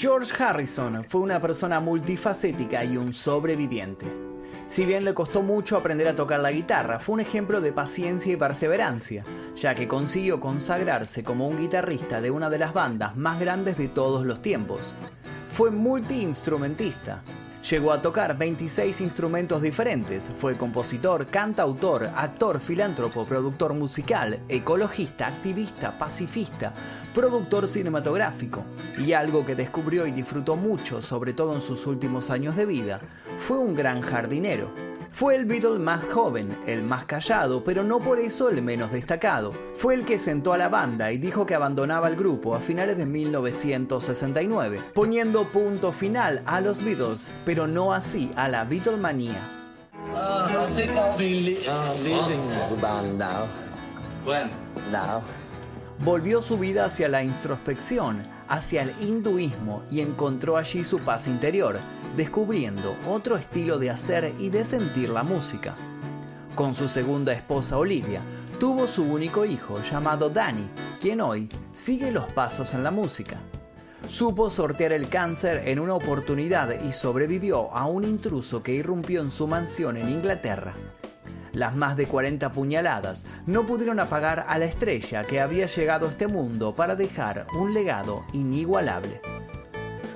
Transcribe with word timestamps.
George 0.00 0.32
Harrison 0.40 1.02
fue 1.04 1.22
una 1.22 1.40
persona 1.40 1.80
multifacética 1.80 2.84
y 2.84 2.96
un 2.96 3.12
sobreviviente. 3.12 4.06
Si 4.68 4.86
bien 4.86 5.04
le 5.04 5.12
costó 5.12 5.42
mucho 5.42 5.76
aprender 5.76 6.06
a 6.06 6.14
tocar 6.14 6.38
la 6.38 6.52
guitarra, 6.52 7.00
fue 7.00 7.14
un 7.14 7.20
ejemplo 7.20 7.60
de 7.60 7.72
paciencia 7.72 8.32
y 8.32 8.36
perseverancia, 8.36 9.24
ya 9.56 9.74
que 9.74 9.88
consiguió 9.88 10.38
consagrarse 10.38 11.24
como 11.24 11.48
un 11.48 11.58
guitarrista 11.58 12.20
de 12.20 12.30
una 12.30 12.48
de 12.48 12.58
las 12.58 12.72
bandas 12.72 13.16
más 13.16 13.40
grandes 13.40 13.76
de 13.76 13.88
todos 13.88 14.24
los 14.24 14.40
tiempos. 14.40 14.94
Fue 15.50 15.72
multiinstrumentista, 15.72 17.24
Llegó 17.68 17.92
a 17.92 18.00
tocar 18.00 18.38
26 18.38 19.02
instrumentos 19.02 19.60
diferentes, 19.60 20.30
fue 20.38 20.56
compositor, 20.56 21.26
cantautor, 21.26 22.08
actor, 22.14 22.60
filántropo, 22.60 23.26
productor 23.26 23.74
musical, 23.74 24.40
ecologista, 24.48 25.26
activista, 25.26 25.98
pacifista, 25.98 26.72
productor 27.12 27.68
cinematográfico, 27.68 28.64
y 28.96 29.12
algo 29.12 29.44
que 29.44 29.54
descubrió 29.54 30.06
y 30.06 30.12
disfrutó 30.12 30.56
mucho, 30.56 31.02
sobre 31.02 31.34
todo 31.34 31.54
en 31.54 31.60
sus 31.60 31.86
últimos 31.86 32.30
años 32.30 32.56
de 32.56 32.64
vida, 32.64 33.00
fue 33.36 33.58
un 33.58 33.74
gran 33.74 34.00
jardinero. 34.00 34.87
Fue 35.10 35.34
el 35.34 35.46
Beatle 35.46 35.78
más 35.78 36.08
joven, 36.08 36.56
el 36.66 36.82
más 36.82 37.04
callado, 37.04 37.64
pero 37.64 37.82
no 37.82 37.98
por 37.98 38.18
eso 38.18 38.48
el 38.48 38.62
menos 38.62 38.92
destacado. 38.92 39.52
Fue 39.74 39.94
el 39.94 40.04
que 40.04 40.18
sentó 40.18 40.52
a 40.52 40.58
la 40.58 40.68
banda 40.68 41.10
y 41.12 41.18
dijo 41.18 41.46
que 41.46 41.54
abandonaba 41.54 42.08
el 42.08 42.16
grupo 42.16 42.54
a 42.54 42.60
finales 42.60 42.96
de 42.96 43.06
1969, 43.06 44.82
poniendo 44.94 45.48
punto 45.50 45.92
final 45.92 46.42
a 46.46 46.60
los 46.60 46.82
Beatles, 46.84 47.30
pero 47.44 47.66
no 47.66 47.92
así 47.92 48.30
a 48.36 48.48
la 48.48 48.64
Beatlemanía. 48.64 49.54
Volvió 56.00 56.40
su 56.40 56.58
vida 56.58 56.84
hacia 56.84 57.08
la 57.08 57.24
introspección, 57.24 58.22
hacia 58.48 58.82
el 58.82 58.94
hinduismo 59.00 59.82
y 59.90 60.00
encontró 60.00 60.56
allí 60.56 60.84
su 60.84 60.98
paz 61.00 61.26
interior, 61.26 61.78
descubriendo 62.16 62.96
otro 63.06 63.36
estilo 63.36 63.78
de 63.78 63.90
hacer 63.90 64.34
y 64.38 64.50
de 64.50 64.64
sentir 64.64 65.10
la 65.10 65.22
música. 65.22 65.76
Con 66.54 66.74
su 66.74 66.88
segunda 66.88 67.32
esposa 67.32 67.78
Olivia, 67.78 68.22
tuvo 68.58 68.88
su 68.88 69.04
único 69.04 69.44
hijo 69.44 69.80
llamado 69.82 70.30
Danny, 70.30 70.68
quien 71.00 71.20
hoy 71.20 71.48
sigue 71.72 72.10
los 72.10 72.26
pasos 72.32 72.74
en 72.74 72.82
la 72.82 72.90
música. 72.90 73.40
Supo 74.08 74.48
sortear 74.48 74.92
el 74.92 75.08
cáncer 75.08 75.68
en 75.68 75.78
una 75.78 75.94
oportunidad 75.94 76.80
y 76.82 76.92
sobrevivió 76.92 77.72
a 77.72 77.86
un 77.86 78.04
intruso 78.04 78.62
que 78.62 78.72
irrumpió 78.72 79.20
en 79.20 79.30
su 79.30 79.46
mansión 79.46 79.96
en 79.96 80.08
Inglaterra. 80.08 80.74
Las 81.58 81.74
más 81.74 81.96
de 81.96 82.06
40 82.06 82.52
puñaladas 82.52 83.26
no 83.46 83.66
pudieron 83.66 83.98
apagar 83.98 84.44
a 84.46 84.58
la 84.58 84.66
estrella 84.66 85.26
que 85.26 85.40
había 85.40 85.66
llegado 85.66 86.06
a 86.06 86.10
este 86.10 86.28
mundo 86.28 86.76
para 86.76 86.94
dejar 86.94 87.48
un 87.58 87.74
legado 87.74 88.24
inigualable. 88.32 89.20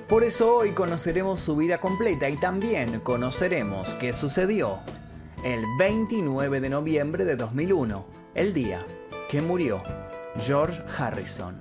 Por 0.08 0.22
eso 0.22 0.54
hoy 0.54 0.70
conoceremos 0.70 1.40
su 1.40 1.56
vida 1.56 1.78
completa 1.78 2.28
y 2.28 2.36
también 2.36 3.00
conoceremos 3.00 3.94
qué 3.94 4.12
sucedió 4.12 4.78
el 5.42 5.64
29 5.80 6.60
de 6.60 6.70
noviembre 6.70 7.24
de 7.24 7.34
2001, 7.34 8.06
el 8.36 8.54
día 8.54 8.86
que 9.28 9.42
murió 9.42 9.82
George 10.38 10.80
Harrison. 10.96 11.60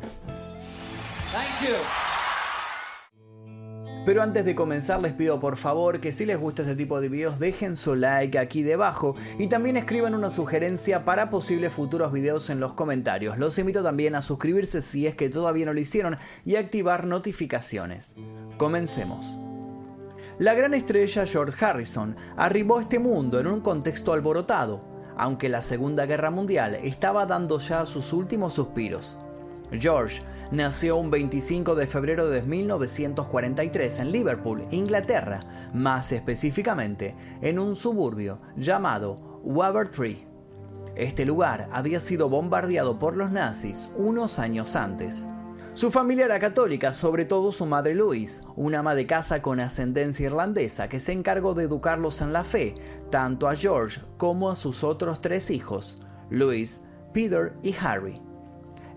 Pero 4.03 4.23
antes 4.23 4.45
de 4.45 4.55
comenzar 4.55 4.99
les 4.99 5.13
pido 5.13 5.39
por 5.39 5.57
favor 5.57 5.99
que 5.99 6.11
si 6.11 6.25
les 6.25 6.39
gusta 6.39 6.63
este 6.63 6.75
tipo 6.75 6.99
de 6.99 7.07
videos 7.07 7.37
dejen 7.37 7.75
su 7.75 7.93
like 7.95 8.39
aquí 8.39 8.63
debajo 8.63 9.15
y 9.37 9.45
también 9.45 9.77
escriban 9.77 10.15
una 10.15 10.31
sugerencia 10.31 11.05
para 11.05 11.29
posibles 11.29 11.71
futuros 11.71 12.11
videos 12.11 12.49
en 12.49 12.59
los 12.59 12.73
comentarios. 12.73 13.37
Los 13.37 13.59
invito 13.59 13.83
también 13.83 14.15
a 14.15 14.23
suscribirse 14.23 14.81
si 14.81 15.05
es 15.05 15.13
que 15.13 15.29
todavía 15.29 15.67
no 15.67 15.73
lo 15.73 15.79
hicieron 15.79 16.17
y 16.45 16.55
activar 16.55 17.05
notificaciones. 17.05 18.15
Comencemos. 18.57 19.37
La 20.39 20.55
gran 20.55 20.73
estrella 20.73 21.27
George 21.27 21.63
Harrison 21.63 22.15
arribó 22.37 22.79
a 22.79 22.81
este 22.81 22.97
mundo 22.97 23.39
en 23.39 23.45
un 23.45 23.61
contexto 23.61 24.13
alborotado, 24.13 24.79
aunque 25.15 25.47
la 25.47 25.61
Segunda 25.61 26.07
Guerra 26.07 26.31
Mundial 26.31 26.73
estaba 26.83 27.27
dando 27.27 27.59
ya 27.59 27.85
sus 27.85 28.13
últimos 28.13 28.53
suspiros. 28.53 29.19
George 29.71 30.21
nació 30.51 30.97
un 30.97 31.09
25 31.09 31.75
de 31.75 31.87
febrero 31.87 32.29
de 32.29 32.41
1943 32.41 33.99
en 33.99 34.11
Liverpool, 34.11 34.63
Inglaterra, 34.71 35.39
más 35.73 36.11
específicamente 36.11 37.15
en 37.41 37.57
un 37.57 37.75
suburbio 37.75 38.37
llamado 38.57 39.39
Wavertree. 39.43 40.27
Este 40.95 41.25
lugar 41.25 41.69
había 41.71 42.01
sido 42.01 42.27
bombardeado 42.27 42.99
por 42.99 43.15
los 43.15 43.31
nazis 43.31 43.89
unos 43.95 44.39
años 44.39 44.75
antes. 44.75 45.25
Su 45.73 45.89
familia 45.89 46.25
era 46.25 46.37
católica, 46.37 46.93
sobre 46.93 47.23
todo 47.23 47.53
su 47.53 47.65
madre 47.65 47.95
Louise, 47.95 48.41
una 48.57 48.79
ama 48.79 48.93
de 48.93 49.07
casa 49.07 49.41
con 49.41 49.61
ascendencia 49.61 50.25
irlandesa 50.25 50.89
que 50.89 50.99
se 50.99 51.13
encargó 51.13 51.53
de 51.53 51.63
educarlos 51.63 52.19
en 52.21 52.33
la 52.33 52.43
fe, 52.43 52.75
tanto 53.09 53.47
a 53.47 53.55
George 53.55 54.01
como 54.17 54.51
a 54.51 54.57
sus 54.57 54.83
otros 54.83 55.21
tres 55.21 55.49
hijos, 55.49 56.01
Louise, 56.29 56.81
Peter 57.13 57.53
y 57.63 57.73
Harry. 57.81 58.21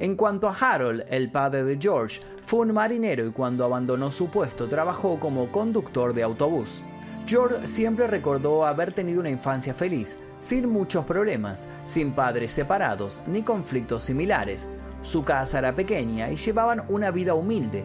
En 0.01 0.17
cuanto 0.17 0.49
a 0.49 0.57
Harold, 0.59 1.05
el 1.09 1.31
padre 1.31 1.63
de 1.63 1.79
George, 1.81 2.21
fue 2.45 2.61
un 2.61 2.73
marinero 2.73 3.27
y 3.27 3.31
cuando 3.31 3.65
abandonó 3.65 4.11
su 4.11 4.29
puesto 4.29 4.69
trabajó 4.69 5.21
como 5.21 5.51
conductor 5.53 6.13
de 6.13 6.23
autobús. 6.23 6.83
George 7.27 7.67
siempre 7.67 8.07
recordó 8.07 8.67
haber 8.67 8.93
tenido 8.93 9.21
una 9.21 9.31
infancia 9.31 9.73
feliz, 9.73 10.19
sin 10.39 10.69
muchos 10.69 11.05
problemas, 11.05 11.69
sin 11.85 12.13
padres 12.13 12.53
separados 12.53 13.23
ni 13.27 13.43
conflictos 13.43 14.03
similares. 14.03 14.71
Su 15.01 15.23
casa 15.23 15.59
era 15.59 15.75
pequeña 15.75 16.31
y 16.31 16.37
llevaban 16.37 16.85
una 16.89 17.11
vida 17.11 17.35
humilde. 17.35 17.85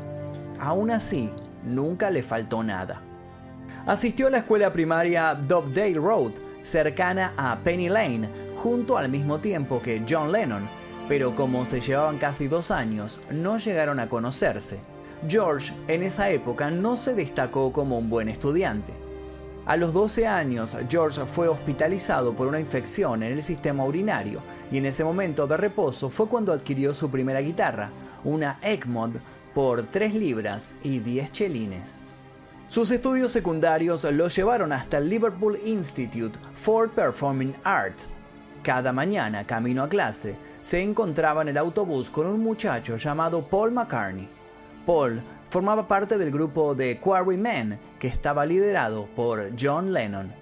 Aún 0.60 0.92
así, 0.92 1.30
nunca 1.64 2.10
le 2.10 2.24
faltó 2.24 2.64
nada. 2.64 3.02
Asistió 3.86 4.28
a 4.28 4.30
la 4.32 4.40
escuela 4.40 4.74
primaria 4.74 5.36
Dovedale 5.36 6.00
Road, 6.00 6.34
cercana 6.64 7.34
a 7.38 7.58
Penny 7.60 7.88
Lane, 7.88 8.30
junto 8.56 8.98
al 8.98 9.10
mismo 9.10 9.40
tiempo 9.40 9.82
que 9.82 10.04
John 10.08 10.32
Lennon, 10.32 10.70
pero 11.10 11.34
como 11.34 11.66
se 11.66 11.82
llevaban 11.82 12.20
casi 12.20 12.48
dos 12.48 12.70
años, 12.70 13.20
no 13.32 13.58
llegaron 13.58 14.00
a 14.00 14.08
conocerse. 14.08 14.80
George 15.28 15.74
en 15.88 16.04
esa 16.04 16.30
época 16.30 16.70
no 16.70 16.96
se 16.96 17.16
destacó 17.16 17.74
como 17.74 17.98
un 17.98 18.10
buen 18.10 18.30
estudiante. 18.30 18.94
A 19.66 19.76
los 19.76 19.92
12 19.92 20.28
años, 20.28 20.78
George 20.88 21.22
fue 21.26 21.48
hospitalizado 21.48 22.34
por 22.34 22.48
una 22.48 22.60
infección 22.60 23.24
en 23.24 23.34
el 23.34 23.42
sistema 23.42 23.84
urinario 23.84 24.42
y 24.72 24.78
en 24.78 24.86
ese 24.86 25.04
momento 25.04 25.46
de 25.46 25.58
reposo 25.58 26.10
fue 26.10 26.28
cuando 26.28 26.54
adquirió 26.54 26.94
su 26.94 27.10
primera 27.10 27.42
guitarra, 27.42 27.90
una 28.24 28.60
Egmont 28.62 29.18
por 29.54 29.84
3 29.84 30.14
libras 30.14 30.74
y 30.84 31.00
10 31.00 31.32
chelines. 31.32 32.02
Sus 32.68 32.92
estudios 32.92 33.32
secundarios 33.32 34.04
lo 34.04 34.28
llevaron 34.28 34.72
hasta 34.72 35.00
el 35.00 35.10
Liverpool 35.10 35.58
Institute 35.66 36.38
for 36.54 36.90
Performing 36.90 37.56
Arts. 37.64 38.12
Cada 38.62 38.94
mañana, 38.94 39.46
camino 39.46 39.84
a 39.84 39.90
clase, 39.90 40.36
se 40.62 40.82
encontraba 40.82 41.42
en 41.42 41.50
el 41.50 41.58
autobús 41.58 42.10
con 42.10 42.28
un 42.28 42.42
muchacho 42.42 42.98
llamado 42.98 43.42
Paul 43.48 43.72
McCartney. 43.72 44.28
Paul 44.86 45.22
formaba 45.50 45.88
parte 45.88 46.18
del 46.18 46.32
grupo 46.32 46.76
de 46.76 47.00
Quarrymen, 47.00 47.80
que 47.98 48.08
estaba 48.08 48.46
liderado 48.46 49.08
por 49.16 49.50
John 49.60 49.94
Lennon. 49.94 50.34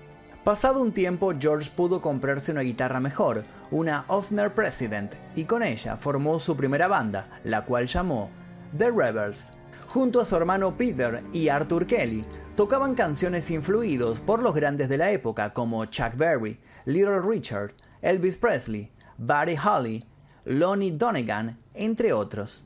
Pasado 0.44 0.82
un 0.82 0.94
tiempo, 0.94 1.34
George 1.38 1.70
pudo 1.76 2.02
comprarse 2.02 2.52
una 2.52 2.62
guitarra 2.62 3.00
mejor, 3.00 3.44
una 3.70 4.06
Hofner 4.08 4.54
President, 4.54 5.14
y 5.36 5.44
con 5.44 5.62
ella 5.62 5.98
formó 5.98 6.40
su 6.40 6.56
primera 6.56 6.88
banda, 6.88 7.42
la 7.44 7.66
cual 7.66 7.86
llamó 7.88 8.30
The 8.78 8.90
Rebels. 8.92 9.52
Junto 9.88 10.22
a 10.22 10.26
su 10.26 10.36
hermano 10.36 10.76
Peter 10.78 11.24
y 11.34 11.50
Arthur 11.50 11.86
Kelly, 11.86 12.26
tocaban 12.56 12.96
canciones 12.96 13.52
influidos 13.52 14.20
por 14.20 14.42
los 14.42 14.54
grandes 14.54 14.90
de 14.90 14.98
la 14.98 15.12
época 15.12 15.54
como 15.54 15.86
Chuck 15.86 16.16
Berry, 16.16 16.60
Little 16.86 17.22
Richard, 17.22 17.74
Elvis 18.02 18.38
Presley, 18.38 18.92
Buddy 19.18 19.56
Holly, 19.58 20.06
Lonnie 20.46 20.92
Donegan, 20.92 21.58
entre 21.74 22.14
otros. 22.14 22.66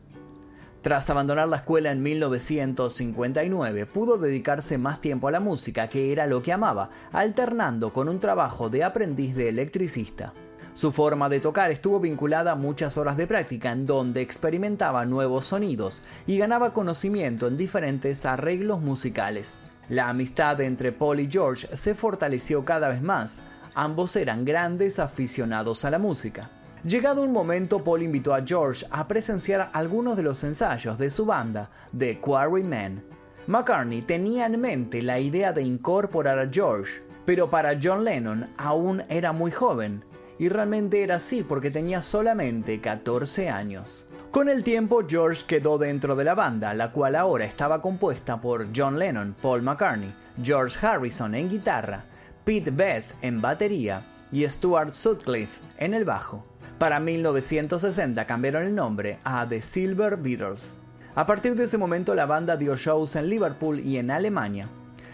Tras 0.81 1.09
abandonar 1.09 1.47
la 1.47 1.57
escuela 1.57 1.91
en 1.91 2.03
1959, 2.03 3.86
pudo 3.86 4.18
dedicarse 4.18 4.77
más 4.77 5.00
tiempo 5.00 5.27
a 5.27 5.31
la 5.31 5.39
música, 5.39 5.88
que 5.88 6.12
era 6.12 6.25
lo 6.25 6.42
que 6.42 6.51
amaba, 6.51 6.89
alternando 7.12 7.94
con 7.94 8.09
un 8.09 8.19
trabajo 8.19 8.69
de 8.69 8.83
aprendiz 8.83 9.36
de 9.36 9.48
electricista. 9.48 10.33
Su 10.74 10.92
forma 10.92 11.30
de 11.30 11.39
tocar 11.39 11.71
estuvo 11.71 12.00
vinculada 12.00 12.54
a 12.54 12.56
muchas 12.56 12.97
horas 12.97 13.15
de 13.15 13.27
práctica 13.27 13.71
en 13.71 13.86
donde 13.86 14.21
experimentaba 14.21 15.06
nuevos 15.06 15.45
sonidos 15.45 16.01
y 16.25 16.38
ganaba 16.38 16.74
conocimiento 16.74 17.47
en 17.47 17.57
diferentes 17.57 18.25
arreglos 18.25 18.81
musicales. 18.81 19.59
La 19.88 20.09
amistad 20.09 20.59
entre 20.62 20.92
Paul 20.92 21.19
y 21.19 21.30
George 21.30 21.68
se 21.75 21.95
fortaleció 21.95 22.63
cada 22.65 22.88
vez 22.88 23.01
más, 23.01 23.44
Ambos 23.73 24.15
eran 24.15 24.44
grandes 24.44 25.00
aficionados 25.00 25.85
a 25.85 25.89
la 25.89 26.00
música. 26.00 26.50
Llegado 26.83 27.21
un 27.21 27.31
momento, 27.31 27.83
Paul 27.83 28.01
invitó 28.01 28.33
a 28.33 28.44
George 28.45 28.85
a 28.89 29.07
presenciar 29.07 29.69
algunos 29.71 30.18
de 30.18 30.23
los 30.23 30.44
ensayos 30.44 30.97
de 30.97 31.09
su 31.12 31.25
banda, 31.25 31.69
The 31.97 32.18
Quarrymen. 32.19 33.03
McCartney 33.47 34.01
tenía 34.01 34.47
en 34.47 34.59
mente 34.59 35.01
la 35.01 35.19
idea 35.19 35.53
de 35.53 35.62
incorporar 35.62 36.39
a 36.39 36.50
George, 36.51 37.01
pero 37.25 37.50
para 37.50 37.77
John 37.81 38.03
Lennon 38.03 38.50
aún 38.57 39.03
era 39.09 39.31
muy 39.31 39.51
joven, 39.51 40.03
y 40.38 40.50
realmente 40.50 41.03
era 41.03 41.15
así 41.15 41.44
porque 41.44 41.71
tenía 41.71 42.01
solamente 42.01 42.81
14 42.81 43.50
años. 43.50 44.06
Con 44.31 44.50
el 44.50 44.63
tiempo, 44.63 45.03
George 45.07 45.44
quedó 45.45 45.77
dentro 45.77 46.15
de 46.15 46.23
la 46.23 46.33
banda, 46.33 46.73
la 46.73 46.91
cual 46.91 47.15
ahora 47.15 47.45
estaba 47.45 47.81
compuesta 47.81 48.41
por 48.41 48.69
John 48.75 48.97
Lennon, 48.97 49.35
Paul 49.41 49.62
McCartney, 49.62 50.15
George 50.41 50.83
Harrison 50.85 51.35
en 51.35 51.50
guitarra, 51.50 52.06
Pete 52.51 52.71
Best 52.71 53.13
en 53.21 53.39
batería 53.39 54.06
y 54.30 54.44
Stuart 54.44 54.92
Sutcliffe 54.92 55.62
en 55.77 55.94
el 55.94 56.03
bajo. 56.03 56.44
Para 56.80 57.00
1960 57.00 58.27
cambiaron 58.27 58.63
el 58.63 58.75
nombre 58.75 59.19
a 59.24 59.48
The 59.48 59.62
Silver 59.62 60.18
Beatles. 60.18 60.77
A 61.15 61.25
partir 61.25 61.56
de 61.56 61.63
ese 61.63 61.77
momento 61.77 62.13
la 62.13 62.25
banda 62.25 62.57
dio 62.57 62.75
shows 62.75 63.15
en 63.15 63.30
Liverpool 63.30 63.80
y 63.80 64.00
en 64.00 64.12
Alemania. 64.12 64.68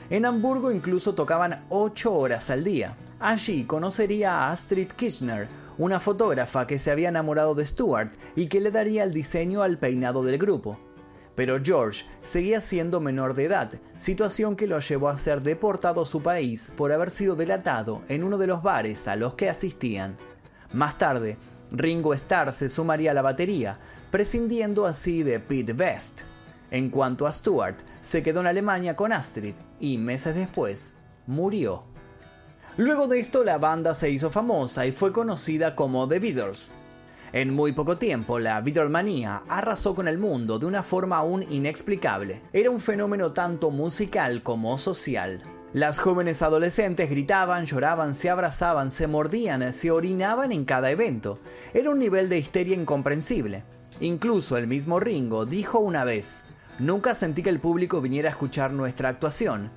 En 0.09 0.25
Hamburgo 0.25 0.71
incluso 0.71 1.13
tocaban 1.13 1.63
8 1.69 2.11
horas 2.11 2.49
al 2.49 2.63
día. 2.63 2.97
Allí 3.19 3.65
conocería 3.65 4.33
a 4.33 4.51
Astrid 4.51 4.87
Kirchner, 4.87 5.47
una 5.77 5.99
fotógrafa 5.99 6.65
que 6.65 6.79
se 6.79 6.89
había 6.89 7.09
enamorado 7.09 7.53
de 7.53 7.67
Stuart 7.67 8.13
y 8.35 8.47
que 8.47 8.61
le 8.61 8.71
daría 8.71 9.03
el 9.03 9.13
diseño 9.13 9.61
al 9.61 9.77
peinado 9.77 10.23
del 10.23 10.39
grupo. 10.39 10.79
Pero 11.37 11.59
George 11.63 12.03
seguía 12.23 12.61
siendo 12.61 12.99
menor 12.99 13.35
de 13.35 13.45
edad, 13.45 13.71
situación 13.99 14.55
que 14.55 14.65
lo 14.65 14.79
llevó 14.79 15.09
a 15.09 15.19
ser 15.19 15.43
deportado 15.43 16.01
a 16.01 16.05
su 16.07 16.23
país 16.23 16.71
por 16.75 16.91
haber 16.91 17.11
sido 17.11 17.35
delatado 17.35 18.01
en 18.09 18.23
uno 18.23 18.39
de 18.39 18.47
los 18.47 18.63
bares 18.63 19.07
a 19.07 19.15
los 19.15 19.35
que 19.35 19.47
asistían. 19.47 20.17
Más 20.73 20.97
tarde, 20.97 21.37
Ringo 21.69 22.15
Starr 22.15 22.51
se 22.53 22.69
sumaría 22.69 23.11
a 23.11 23.13
la 23.13 23.21
batería, 23.21 23.77
prescindiendo 24.09 24.87
así 24.87 25.21
de 25.21 25.39
Pete 25.39 25.73
Best. 25.73 26.21
En 26.71 26.89
cuanto 26.89 27.27
a 27.27 27.31
Stuart, 27.31 27.77
se 28.01 28.23
quedó 28.23 28.39
en 28.39 28.47
Alemania 28.47 28.95
con 28.95 29.13
Astrid 29.13 29.53
y 29.79 29.99
meses 29.99 30.33
después 30.33 30.95
murió. 31.27 31.81
Luego 32.77 33.07
de 33.07 33.19
esto 33.19 33.43
la 33.43 33.59
banda 33.59 33.93
se 33.93 34.09
hizo 34.09 34.31
famosa 34.31 34.87
y 34.87 34.91
fue 34.91 35.13
conocida 35.13 35.75
como 35.75 36.07
The 36.07 36.17
Beatles. 36.17 36.73
En 37.33 37.53
muy 37.53 37.73
poco 37.73 37.97
tiempo, 37.97 38.39
la 38.39 38.61
Beatlemanía 38.61 39.43
arrasó 39.49 39.93
con 39.93 40.07
el 40.07 40.17
mundo 40.17 40.59
de 40.59 40.65
una 40.65 40.81
forma 40.81 41.17
aún 41.17 41.45
inexplicable. 41.49 42.41
Era 42.53 42.69
un 42.69 42.79
fenómeno 42.79 43.33
tanto 43.33 43.69
musical 43.69 44.43
como 44.43 44.77
social. 44.77 45.41
Las 45.73 45.99
jóvenes 45.99 46.41
adolescentes 46.41 47.09
gritaban, 47.09 47.65
lloraban, 47.65 48.15
se 48.15 48.29
abrazaban, 48.29 48.91
se 48.91 49.07
mordían, 49.07 49.73
se 49.73 49.91
orinaban 49.91 50.53
en 50.53 50.63
cada 50.63 50.89
evento. 50.89 51.39
Era 51.73 51.89
un 51.89 51.99
nivel 51.99 52.29
de 52.29 52.37
histeria 52.37 52.75
incomprensible. 52.75 53.63
Incluso 53.99 54.55
el 54.55 54.67
mismo 54.67 55.01
Ringo 55.01 55.45
dijo 55.45 55.79
una 55.79 56.05
vez, 56.05 56.39
nunca 56.79 57.13
sentí 57.13 57.43
que 57.43 57.49
el 57.49 57.59
público 57.59 57.99
viniera 57.99 58.29
a 58.29 58.31
escuchar 58.31 58.71
nuestra 58.71 59.09
actuación. 59.09 59.69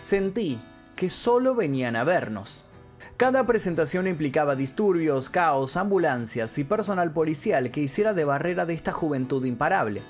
Sentí 0.00 0.58
que 0.96 1.10
solo 1.10 1.54
venían 1.54 1.96
a 1.96 2.04
vernos. 2.04 2.66
Cada 3.16 3.46
presentación 3.46 4.08
implicaba 4.08 4.56
disturbios, 4.56 5.30
caos, 5.30 5.76
ambulancias 5.76 6.58
y 6.58 6.64
personal 6.64 7.12
policial 7.12 7.70
que 7.70 7.80
hiciera 7.80 8.12
de 8.12 8.24
barrera 8.24 8.66
de 8.66 8.74
esta 8.74 8.92
juventud 8.92 9.44
imparable. 9.44 10.02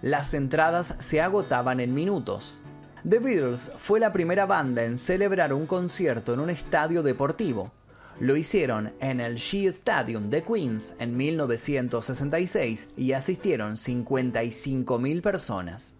Las 0.00 0.32
entradas 0.32 0.94
se 0.98 1.20
agotaban 1.20 1.80
en 1.80 1.92
minutos. 1.92 2.62
The 3.06 3.18
Beatles 3.18 3.70
fue 3.76 4.00
la 4.00 4.10
primera 4.14 4.46
banda 4.46 4.86
en 4.86 4.96
celebrar 4.96 5.52
un 5.52 5.66
concierto 5.66 6.32
en 6.32 6.40
un 6.40 6.48
estadio 6.48 7.02
deportivo. 7.02 7.72
Lo 8.20 8.36
hicieron 8.36 8.94
en 9.00 9.20
el 9.20 9.34
Shea 9.34 9.68
Stadium 9.68 10.30
de 10.30 10.42
Queens 10.42 10.94
en 10.98 11.14
1966 11.14 12.88
y 12.96 13.12
asistieron 13.12 13.72
55.000 13.72 15.20
personas. 15.20 15.96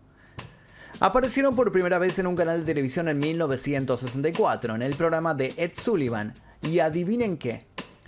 Aparecieron 1.01 1.55
por 1.55 1.71
primera 1.71 1.99
vez 1.99 2.19
en 2.19 2.27
un 2.27 2.35
canal 2.35 2.61
de 2.61 2.65
televisión 2.65 3.09
en 3.09 3.19
1964, 3.19 4.75
en 4.75 4.81
el 4.81 4.95
programa 4.95 5.35
de 5.35 5.53
Ed 5.59 5.73
Sullivan, 5.75 6.33
y 6.63 6.79
adivinen 6.79 7.37
qué, 7.37 7.67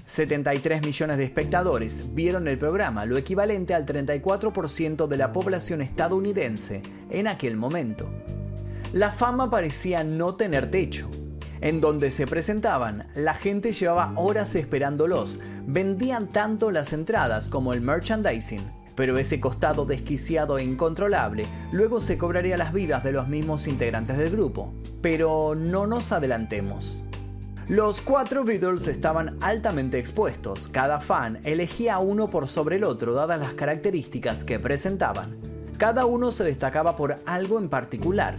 73 0.08 0.86
millones 0.86 1.18
de 1.18 1.24
espectadores 1.24 2.14
vieron 2.14 2.48
el 2.48 2.56
programa, 2.56 3.04
lo 3.04 3.18
equivalente 3.18 3.74
al 3.74 3.84
34% 3.84 5.06
de 5.06 5.16
la 5.18 5.32
población 5.32 5.82
estadounidense 5.82 6.80
en 7.10 7.28
aquel 7.28 7.56
momento. 7.56 8.08
La 8.94 9.12
fama 9.12 9.50
parecía 9.50 10.04
no 10.04 10.34
tener 10.34 10.70
techo. 10.70 11.10
En 11.60 11.82
donde 11.82 12.10
se 12.10 12.26
presentaban, 12.26 13.08
la 13.14 13.34
gente 13.34 13.72
llevaba 13.72 14.12
horas 14.16 14.54
esperándolos, 14.54 15.40
vendían 15.66 16.28
tanto 16.28 16.70
las 16.70 16.94
entradas 16.94 17.48
como 17.48 17.74
el 17.74 17.82
merchandising 17.82 18.78
pero 18.98 19.16
ese 19.16 19.38
costado 19.38 19.84
desquiciado 19.84 20.58
e 20.58 20.64
incontrolable 20.64 21.46
luego 21.70 22.00
se 22.00 22.18
cobraría 22.18 22.56
las 22.56 22.72
vidas 22.72 23.04
de 23.04 23.12
los 23.12 23.28
mismos 23.28 23.68
integrantes 23.68 24.18
del 24.18 24.30
grupo. 24.30 24.74
Pero 25.00 25.54
no 25.54 25.86
nos 25.86 26.10
adelantemos. 26.10 27.04
Los 27.68 28.00
cuatro 28.00 28.44
Beatles 28.44 28.86
estaban 28.86 29.36
altamente 29.42 29.98
expuestos, 29.98 30.70
cada 30.70 31.00
fan 31.00 31.38
elegía 31.44 31.98
uno 31.98 32.30
por 32.30 32.48
sobre 32.48 32.76
el 32.76 32.84
otro 32.84 33.12
dadas 33.12 33.38
las 33.38 33.52
características 33.52 34.42
que 34.42 34.58
presentaban. 34.58 35.36
Cada 35.76 36.06
uno 36.06 36.30
se 36.30 36.44
destacaba 36.44 36.96
por 36.96 37.20
algo 37.26 37.58
en 37.58 37.68
particular. 37.68 38.38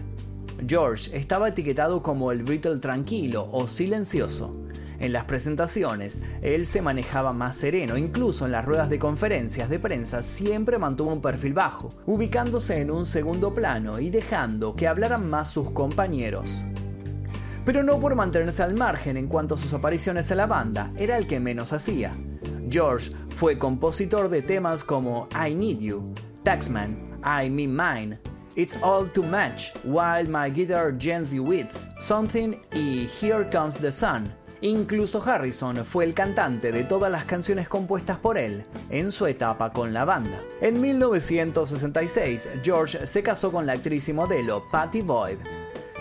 George 0.66 1.16
estaba 1.16 1.50
etiquetado 1.50 2.02
como 2.02 2.32
el 2.32 2.42
Beatle 2.42 2.80
tranquilo 2.80 3.48
o 3.52 3.68
silencioso. 3.68 4.52
En 4.98 5.14
las 5.14 5.26
presentaciones, 5.26 6.24
él 6.42 6.66
se 6.66 6.82
manejaba 6.82 7.32
más 7.32 7.56
sereno, 7.56 7.98
incluso 7.98 8.48
en 8.48 8.52
las 8.52 8.66
ruedas 8.66 8.90
de 8.90 8.98
conferencias 8.98 9.70
de 9.70 9.78
prensa 9.78 10.24
siempre 10.24 10.80
mantuvo 10.80 11.14
un 11.14 11.22
perfil 11.22 11.54
bajo, 11.54 11.92
ubicándose 12.08 12.80
en 12.80 12.90
un 12.90 13.06
segundo 13.06 13.54
plano 13.54 14.00
y 14.00 14.10
dejando 14.10 14.76
que 14.76 14.88
hablaran 14.88 15.30
más 15.30 15.52
sus 15.52 15.70
compañeros. 15.70 16.66
Pero 17.70 17.84
no 17.84 18.00
por 18.00 18.16
mantenerse 18.16 18.64
al 18.64 18.74
margen 18.74 19.16
en 19.16 19.28
cuanto 19.28 19.54
a 19.54 19.58
sus 19.60 19.76
apariciones 19.76 20.32
en 20.32 20.38
la 20.38 20.48
banda, 20.48 20.92
era 20.98 21.20
el 21.20 21.28
que 21.28 21.40
menos 21.40 21.72
hacía. 21.72 22.12
George 22.68 23.12
fue 23.36 23.60
compositor 23.60 24.28
de 24.28 24.42
temas 24.42 24.84
como 24.84 25.30
I 25.36 25.54
Need 25.54 25.78
You, 25.78 26.04
Taxman, 26.42 26.98
I 27.24 27.48
Mean 27.48 27.70
Mine, 27.70 28.20
It's 28.56 28.76
All 28.82 29.08
Too 29.12 29.22
Much, 29.22 29.72
While 29.84 30.30
My 30.30 30.50
Guitar 30.50 30.96
Gently 30.98 31.38
Weeps, 31.38 31.92
Something 32.00 32.56
y 32.74 33.08
Here 33.22 33.48
Comes 33.52 33.78
the 33.78 33.92
Sun, 33.92 34.34
Incluso 34.62 35.22
Harrison 35.24 35.86
fue 35.86 36.06
el 36.06 36.16
cantante 36.16 36.72
de 36.72 36.84
todas 36.84 37.12
las 37.12 37.26
canciones 37.26 37.70
compuestas 37.70 38.18
por 38.18 38.40
él 38.40 38.64
en 38.90 39.12
su 39.12 39.28
etapa 39.28 39.72
con 39.72 39.94
la 39.94 40.06
banda. 40.06 40.42
En 40.60 40.82
1966, 40.82 42.50
George 42.64 43.06
se 43.06 43.22
casó 43.22 43.52
con 43.52 43.68
la 43.68 43.74
actriz 43.74 44.10
y 44.10 44.14
modelo 44.14 44.64
Patty 44.72 45.02
Boyd. 45.02 45.38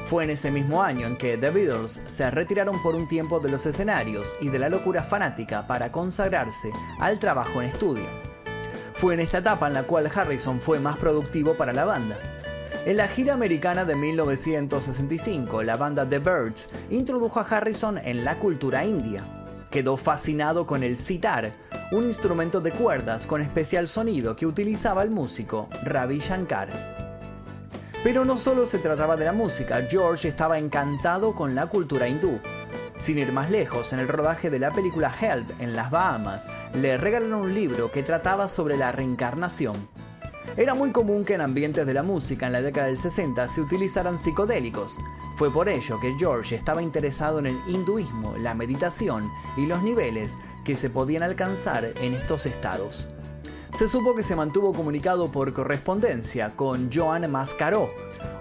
Fue 0.08 0.24
en 0.24 0.30
ese 0.30 0.50
mismo 0.50 0.82
año 0.82 1.06
en 1.06 1.18
que 1.18 1.36
The 1.36 1.50
Beatles 1.50 2.00
se 2.06 2.30
retiraron 2.30 2.82
por 2.82 2.94
un 2.94 3.06
tiempo 3.06 3.40
de 3.40 3.50
los 3.50 3.66
escenarios 3.66 4.34
y 4.40 4.48
de 4.48 4.58
la 4.58 4.70
locura 4.70 5.02
fanática 5.02 5.66
para 5.66 5.92
consagrarse 5.92 6.72
al 6.98 7.18
trabajo 7.18 7.60
en 7.60 7.68
estudio. 7.68 8.06
Fue 8.94 9.12
en 9.12 9.20
esta 9.20 9.38
etapa 9.38 9.66
en 9.66 9.74
la 9.74 9.82
cual 9.82 10.10
Harrison 10.12 10.62
fue 10.62 10.80
más 10.80 10.96
productivo 10.96 11.58
para 11.58 11.74
la 11.74 11.84
banda. 11.84 12.16
En 12.86 12.96
la 12.96 13.06
gira 13.06 13.34
americana 13.34 13.84
de 13.84 13.96
1965, 13.96 15.62
la 15.62 15.76
banda 15.76 16.08
The 16.08 16.20
Birds 16.20 16.70
introdujo 16.88 17.40
a 17.40 17.42
Harrison 17.42 17.98
en 17.98 18.24
la 18.24 18.38
cultura 18.38 18.86
india. 18.86 19.22
Quedó 19.70 19.98
fascinado 19.98 20.66
con 20.66 20.82
el 20.82 20.96
sitar, 20.96 21.52
un 21.92 22.04
instrumento 22.04 22.62
de 22.62 22.72
cuerdas 22.72 23.26
con 23.26 23.42
especial 23.42 23.86
sonido 23.86 24.36
que 24.36 24.46
utilizaba 24.46 25.02
el 25.02 25.10
músico 25.10 25.68
Ravi 25.84 26.18
Shankar. 26.18 26.97
Pero 28.08 28.24
no 28.24 28.38
solo 28.38 28.64
se 28.64 28.78
trataba 28.78 29.18
de 29.18 29.26
la 29.26 29.34
música, 29.34 29.86
George 29.86 30.28
estaba 30.28 30.56
encantado 30.56 31.34
con 31.34 31.54
la 31.54 31.66
cultura 31.66 32.08
hindú. 32.08 32.40
Sin 32.96 33.18
ir 33.18 33.32
más 33.32 33.50
lejos, 33.50 33.92
en 33.92 33.98
el 33.98 34.08
rodaje 34.08 34.48
de 34.48 34.58
la 34.58 34.70
película 34.70 35.12
Help 35.20 35.50
en 35.60 35.76
las 35.76 35.90
Bahamas, 35.90 36.48
le 36.72 36.96
regalaron 36.96 37.42
un 37.42 37.52
libro 37.52 37.90
que 37.92 38.02
trataba 38.02 38.48
sobre 38.48 38.78
la 38.78 38.92
reencarnación. 38.92 39.76
Era 40.56 40.72
muy 40.72 40.90
común 40.90 41.22
que 41.22 41.34
en 41.34 41.42
ambientes 41.42 41.84
de 41.84 41.92
la 41.92 42.02
música 42.02 42.46
en 42.46 42.54
la 42.54 42.62
década 42.62 42.86
del 42.86 42.96
60 42.96 43.46
se 43.46 43.60
utilizaran 43.60 44.16
psicodélicos. 44.16 44.96
Fue 45.36 45.52
por 45.52 45.68
ello 45.68 46.00
que 46.00 46.16
George 46.18 46.56
estaba 46.56 46.82
interesado 46.82 47.40
en 47.40 47.46
el 47.48 47.60
hinduismo, 47.66 48.34
la 48.38 48.54
meditación 48.54 49.30
y 49.54 49.66
los 49.66 49.82
niveles 49.82 50.38
que 50.64 50.76
se 50.76 50.88
podían 50.88 51.24
alcanzar 51.24 51.92
en 52.00 52.14
estos 52.14 52.46
estados. 52.46 53.10
Se 53.78 53.86
supo 53.86 54.12
que 54.16 54.24
se 54.24 54.34
mantuvo 54.34 54.72
comunicado 54.72 55.30
por 55.30 55.52
correspondencia 55.52 56.50
con 56.56 56.90
Joan 56.92 57.30
Mascaró, 57.30 57.90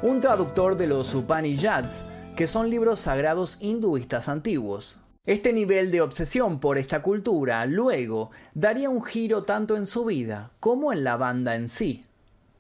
un 0.02 0.20
traductor 0.20 0.76
de 0.76 0.88
los 0.88 1.14
Upanishads, 1.14 2.06
que 2.36 2.48
son 2.48 2.72
libros 2.72 3.02
sagrados 3.02 3.60
hinduistas 3.62 4.30
antiguos. 4.30 4.98
Este 5.28 5.54
nivel 5.54 5.92
de 5.92 6.02
obsesión 6.02 6.60
por 6.60 6.80
esta 6.80 7.04
cultura 7.04 7.64
luego 7.68 8.32
daría 8.56 8.90
un 8.90 9.04
giro 9.04 9.44
tanto 9.44 9.78
en 9.78 9.86
su 9.86 10.06
vida 10.06 10.54
como 10.60 10.92
en 10.92 11.04
la 11.04 11.18
banda 11.18 11.56
en 11.56 11.70
sí. 11.70 12.04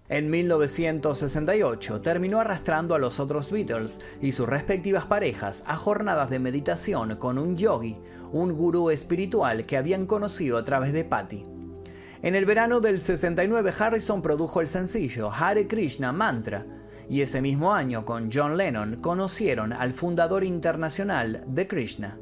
En 0.08 0.30
1968 0.30 2.02
terminó 2.02 2.40
arrastrando 2.40 2.94
a 2.94 3.00
los 3.00 3.20
otros 3.20 3.52
Beatles 3.52 4.02
y 4.22 4.34
sus 4.34 4.48
respectivas 4.48 5.06
parejas 5.06 5.64
a 5.66 5.78
jornadas 5.78 6.30
de 6.30 6.38
meditación 6.38 7.16
con 7.16 7.40
un 7.40 7.58
yogi, 7.58 7.98
un 8.32 8.56
gurú 8.56 8.92
espiritual 8.92 9.66
que 9.66 9.78
habían 9.78 10.06
conocido 10.06 10.60
a 10.60 10.64
través 10.64 10.94
de 10.94 11.06
Patty. 11.06 11.57
En 12.24 12.36
el 12.36 12.46
verano 12.46 12.80
del 12.80 13.00
69 13.00 13.72
Harrison 13.78 14.22
produjo 14.22 14.62
el 14.62 14.68
sencillo 14.68 15.32
Hare 15.32 15.68
Krishna 15.68 16.12
Mantra, 16.12 16.66
y 17.10 17.22
ese 17.22 17.42
mismo 17.42 17.74
año 17.74 18.06
con 18.06 18.30
John 18.34 18.58
Lennon 18.58 18.98
conocieron 19.00 19.72
al 19.72 19.94
fundador 19.94 20.44
internacional 20.44 21.44
de 21.48 21.68
Krishna. 21.68 22.20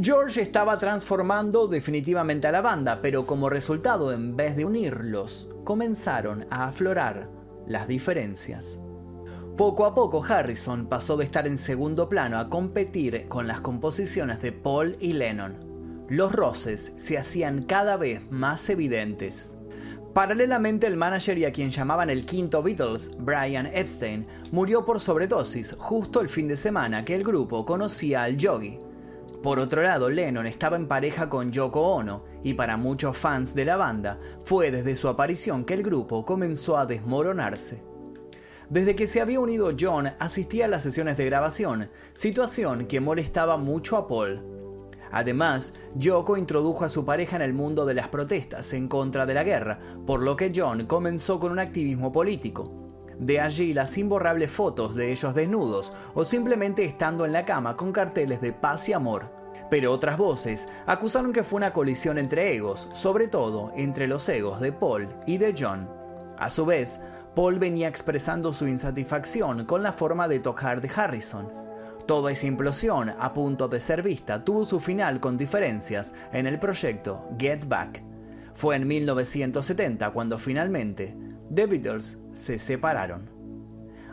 George 0.00 0.40
estaba 0.40 0.78
transformando 0.78 1.66
definitivamente 1.66 2.46
a 2.46 2.52
la 2.52 2.60
banda, 2.60 3.00
pero 3.02 3.26
como 3.26 3.50
resultado, 3.50 4.12
en 4.12 4.36
vez 4.36 4.54
de 4.56 4.64
unirlos, 4.64 5.48
comenzaron 5.64 6.46
a 6.50 6.68
aflorar 6.68 7.28
las 7.66 7.88
diferencias. 7.88 8.78
Poco 9.56 9.84
a 9.84 9.94
poco 9.94 10.22
Harrison 10.22 10.86
pasó 10.86 11.16
de 11.16 11.24
estar 11.24 11.46
en 11.48 11.58
segundo 11.58 12.08
plano 12.08 12.38
a 12.38 12.48
competir 12.48 13.26
con 13.26 13.48
las 13.48 13.60
composiciones 13.60 14.40
de 14.40 14.52
Paul 14.52 14.96
y 15.00 15.14
Lennon. 15.14 15.67
Los 16.08 16.32
roces 16.32 16.94
se 16.96 17.18
hacían 17.18 17.64
cada 17.64 17.98
vez 17.98 18.30
más 18.30 18.70
evidentes. 18.70 19.56
Paralelamente, 20.14 20.86
el 20.86 20.96
manager 20.96 21.36
y 21.36 21.44
a 21.44 21.52
quien 21.52 21.68
llamaban 21.68 22.08
el 22.08 22.24
quinto 22.24 22.62
Beatles, 22.62 23.10
Brian 23.18 23.66
Epstein, 23.66 24.26
murió 24.50 24.86
por 24.86 25.00
sobredosis 25.00 25.76
justo 25.78 26.22
el 26.22 26.30
fin 26.30 26.48
de 26.48 26.56
semana 26.56 27.04
que 27.04 27.14
el 27.14 27.24
grupo 27.24 27.66
conocía 27.66 28.22
al 28.22 28.38
Yogi. 28.38 28.78
Por 29.42 29.58
otro 29.58 29.82
lado, 29.82 30.08
Lennon 30.08 30.46
estaba 30.46 30.76
en 30.76 30.88
pareja 30.88 31.28
con 31.28 31.52
Yoko 31.52 31.82
Ono, 31.82 32.24
y 32.42 32.54
para 32.54 32.78
muchos 32.78 33.16
fans 33.16 33.54
de 33.54 33.66
la 33.66 33.76
banda, 33.76 34.18
fue 34.44 34.70
desde 34.70 34.96
su 34.96 35.08
aparición 35.08 35.64
que 35.64 35.74
el 35.74 35.82
grupo 35.82 36.24
comenzó 36.24 36.78
a 36.78 36.86
desmoronarse. 36.86 37.82
Desde 38.70 38.96
que 38.96 39.06
se 39.06 39.20
había 39.20 39.40
unido 39.40 39.72
John, 39.78 40.10
asistía 40.18 40.64
a 40.64 40.68
las 40.68 40.82
sesiones 40.82 41.18
de 41.18 41.26
grabación, 41.26 41.90
situación 42.14 42.86
que 42.86 43.00
molestaba 43.00 43.58
mucho 43.58 43.98
a 43.98 44.08
Paul. 44.08 44.57
Además, 45.10 45.72
Yoko 45.94 46.36
introdujo 46.36 46.84
a 46.84 46.88
su 46.88 47.04
pareja 47.04 47.36
en 47.36 47.42
el 47.42 47.54
mundo 47.54 47.86
de 47.86 47.94
las 47.94 48.08
protestas 48.08 48.72
en 48.72 48.88
contra 48.88 49.26
de 49.26 49.34
la 49.34 49.44
guerra, 49.44 49.78
por 50.06 50.20
lo 50.20 50.36
que 50.36 50.52
John 50.54 50.86
comenzó 50.86 51.40
con 51.40 51.52
un 51.52 51.58
activismo 51.58 52.12
político. 52.12 52.72
De 53.18 53.40
allí 53.40 53.72
las 53.72 53.98
imborrables 53.98 54.50
fotos 54.50 54.94
de 54.94 55.10
ellos 55.10 55.34
desnudos 55.34 55.92
o 56.14 56.24
simplemente 56.24 56.84
estando 56.84 57.24
en 57.24 57.32
la 57.32 57.44
cama 57.44 57.76
con 57.76 57.92
carteles 57.92 58.40
de 58.40 58.52
paz 58.52 58.88
y 58.88 58.92
amor. 58.92 59.32
Pero 59.70 59.92
otras 59.92 60.16
voces 60.16 60.68
acusaron 60.86 61.32
que 61.32 61.42
fue 61.42 61.58
una 61.58 61.72
colisión 61.72 62.16
entre 62.16 62.54
egos, 62.54 62.88
sobre 62.92 63.28
todo 63.28 63.72
entre 63.76 64.06
los 64.06 64.28
egos 64.28 64.60
de 64.60 64.72
Paul 64.72 65.08
y 65.26 65.38
de 65.38 65.54
John. 65.58 65.90
A 66.38 66.48
su 66.48 66.64
vez, 66.64 67.00
Paul 67.34 67.58
venía 67.58 67.88
expresando 67.88 68.52
su 68.52 68.66
insatisfacción 68.66 69.64
con 69.64 69.82
la 69.82 69.92
forma 69.92 70.28
de 70.28 70.38
tocar 70.38 70.80
de 70.80 70.90
Harrison. 70.94 71.67
Toda 72.08 72.32
esa 72.32 72.46
implosión, 72.46 73.10
a 73.18 73.34
punto 73.34 73.68
de 73.68 73.82
ser 73.82 74.02
vista, 74.02 74.42
tuvo 74.42 74.64
su 74.64 74.80
final 74.80 75.20
con 75.20 75.36
diferencias 75.36 76.14
en 76.32 76.46
el 76.46 76.58
proyecto 76.58 77.28
Get 77.38 77.68
Back. 77.68 78.02
Fue 78.54 78.76
en 78.76 78.88
1970 78.88 80.08
cuando 80.12 80.38
finalmente 80.38 81.14
The 81.54 81.66
Beatles 81.66 82.18
se 82.32 82.58
separaron. 82.58 83.28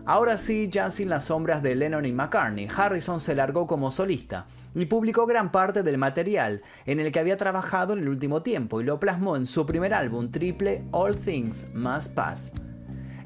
Ahora 0.05 0.37
sí, 0.37 0.67
ya 0.69 0.91
sin 0.91 1.07
las 1.07 1.23
sombras 1.23 1.63
de 1.63 1.73
Lennon 1.73 2.05
y 2.05 2.11
McCartney, 2.11 2.67
Harrison 2.75 3.21
se 3.21 3.33
largó 3.33 3.65
como 3.65 3.89
solista 3.91 4.45
y 4.75 4.87
publicó 4.87 5.25
gran 5.25 5.49
parte 5.49 5.81
del 5.81 5.97
material 5.97 6.63
en 6.85 6.99
el 6.99 7.13
que 7.13 7.19
había 7.19 7.37
trabajado 7.37 7.93
en 7.93 7.99
el 7.99 8.09
último 8.09 8.41
tiempo 8.41 8.81
y 8.81 8.83
lo 8.83 8.99
plasmó 8.99 9.37
en 9.37 9.47
su 9.47 9.65
primer 9.65 9.93
álbum 9.93 10.29
triple 10.29 10.83
All 10.91 11.15
Things 11.15 11.73
Must 11.73 12.13
Pass. 12.13 12.51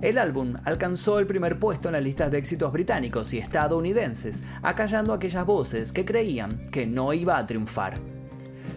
El 0.01 0.17
álbum 0.17 0.53
alcanzó 0.63 1.19
el 1.19 1.27
primer 1.27 1.59
puesto 1.59 1.89
en 1.89 1.93
las 1.93 2.03
listas 2.03 2.31
de 2.31 2.37
éxitos 2.37 2.71
británicos 2.71 3.33
y 3.33 3.37
estadounidenses, 3.39 4.41
acallando 4.61 5.13
aquellas 5.13 5.45
voces 5.45 5.91
que 5.91 6.05
creían 6.05 6.69
que 6.71 6.87
no 6.87 7.11
iba 7.11 7.37
a 7.37 7.45
triunfar. 7.45 7.99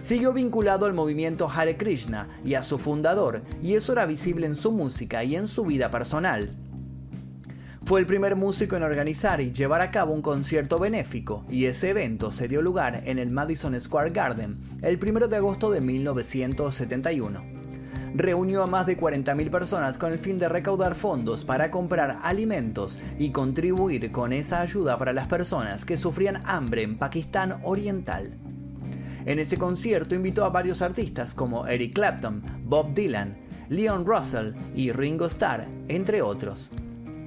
Siguió 0.01 0.33
vinculado 0.33 0.85
al 0.85 0.95
movimiento 0.95 1.49
Hare 1.49 1.77
Krishna 1.77 2.29
y 2.45 2.55
a 2.55 2.65
su 2.65 2.77
fundador, 2.77 3.43
y 3.63 3.75
eso 3.75 3.93
era 3.93 4.05
visible 4.05 4.47
en 4.47 4.57
su 4.57 4.73
música 4.73 5.23
y 5.23 5.37
en 5.37 5.47
su 5.47 5.65
vida 5.65 5.93
personal. 5.93 6.57
Fue 7.85 8.01
el 8.01 8.07
primer 8.07 8.35
músico 8.35 8.75
en 8.75 8.83
organizar 8.83 9.41
y 9.41 9.53
llevar 9.53 9.81
a 9.81 9.93
cabo 9.93 10.13
un 10.13 10.23
concierto 10.23 10.81
benéfico, 10.81 11.45
y 11.49 11.67
ese 11.67 11.91
evento 11.91 12.33
se 12.33 12.49
dio 12.49 12.63
lugar 12.63 13.03
en 13.07 13.21
el 13.21 13.31
Madison 13.31 13.81
Square 13.81 14.11
Garden 14.11 14.59
el 14.83 14.99
1 15.01 15.29
de 15.29 15.37
agosto 15.37 15.71
de 15.71 15.81
1971 15.81 17.52
reunió 18.15 18.63
a 18.63 18.67
más 18.67 18.87
de 18.87 18.99
40.000 18.99 19.51
personas 19.51 19.99
con 19.99 20.13
el 20.13 20.19
fin 20.19 20.39
de 20.39 20.49
recaudar 20.49 20.95
fondos 20.95 21.45
para 21.45 21.71
comprar 21.71 22.19
alimentos 22.23 22.99
y 23.19 23.31
contribuir 23.31 24.13
con 24.13 24.33
esa 24.33 24.61
ayuda 24.61 24.99
para 24.99 25.13
las 25.13 25.27
personas 25.27 25.85
que 25.85 25.97
sufrían 25.97 26.43
hambre 26.45 26.83
en 26.83 26.99
Pakistán 26.99 27.61
Oriental. 27.63 28.39
En 29.25 29.39
ese 29.39 29.57
concierto 29.57 30.15
invitó 30.15 30.45
a 30.45 30.51
varios 30.51 30.83
artistas 30.83 31.33
como 31.35 31.67
Eric 31.67 31.95
Clapton, 31.95 32.43
Bob 32.65 32.93
Dylan, 32.93 33.37
Leon 33.69 34.05
Russell 34.05 34.53
y 34.75 34.93
Ringo 34.93 35.27
Starr, 35.27 35.69
entre 35.89 36.23
otros. 36.23 36.71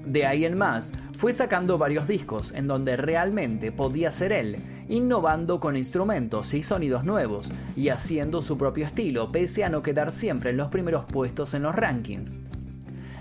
De 0.05 0.25
ahí 0.25 0.45
en 0.45 0.57
más, 0.57 0.93
fue 1.17 1.33
sacando 1.33 1.77
varios 1.77 2.07
discos 2.07 2.51
en 2.53 2.67
donde 2.67 2.97
realmente 2.97 3.71
podía 3.71 4.11
ser 4.11 4.31
él 4.31 4.59
innovando 4.89 5.59
con 5.59 5.75
instrumentos 5.75 6.53
y 6.53 6.63
sonidos 6.63 7.03
nuevos 7.03 7.51
y 7.75 7.89
haciendo 7.89 8.41
su 8.41 8.57
propio 8.57 8.85
estilo 8.85 9.31
pese 9.31 9.63
a 9.63 9.69
no 9.69 9.81
quedar 9.81 10.11
siempre 10.11 10.51
en 10.51 10.57
los 10.57 10.69
primeros 10.69 11.05
puestos 11.05 11.53
en 11.53 11.63
los 11.63 11.75
rankings. 11.75 12.39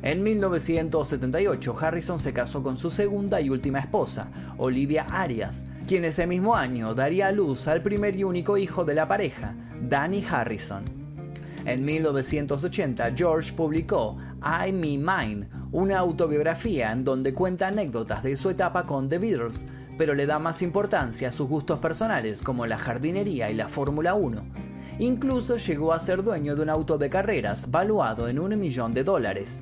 En 0.03 0.23
1978 0.23 1.77
Harrison 1.81 2.19
se 2.19 2.35
casó 2.35 2.63
con 2.63 2.77
su 2.77 2.91
segunda 2.91 3.41
y 3.41 3.49
última 3.49 3.79
esposa, 3.79 4.29
Olivia 4.59 5.07
Arias, 5.11 5.65
quien 5.89 6.05
ese 6.05 6.27
mismo 6.27 6.55
año 6.55 6.95
daría 6.95 7.29
a 7.29 7.33
luz 7.33 7.69
al 7.69 7.83
primer 7.83 8.15
y 8.15 8.25
único 8.25 8.59
hijo 8.59 8.85
de 8.85 8.95
la 8.95 9.09
pareja, 9.09 9.55
Danny 9.81 10.23
Harrison. 10.31 10.85
En 11.65 11.83
1980 11.83 13.13
George 13.17 13.55
publicó 13.55 14.19
I 14.43 14.73
Me 14.73 14.99
Mine, 14.99 15.49
una 15.73 15.99
autobiografía 15.99 16.93
en 16.93 17.03
donde 17.03 17.33
cuenta 17.33 17.69
anécdotas 17.69 18.23
de 18.23 18.37
su 18.37 18.51
etapa 18.51 18.85
con 18.85 19.09
The 19.09 19.19
Beatles, 19.19 19.67
pero 19.97 20.15
le 20.15 20.27
da 20.27 20.39
más 20.39 20.63
importancia 20.63 21.29
a 21.29 21.33
sus 21.33 21.49
gustos 21.49 21.79
personales 21.79 22.43
como 22.43 22.67
la 22.67 22.79
jardinería 22.79 23.51
y 23.51 23.55
la 23.55 23.69
Fórmula 23.69 24.15
1. 24.15 24.43
Incluso 24.99 25.57
llegó 25.57 25.93
a 25.93 26.01
ser 26.01 26.23
dueño 26.23 26.55
de 26.55 26.63
un 26.63 26.71
auto 26.71 26.99
de 26.99 27.11
carreras 27.11 27.71
valuado 27.71 28.29
en 28.29 28.39
un 28.39 28.59
millón 28.59 28.95
de 28.95 29.05
dólares. 29.05 29.61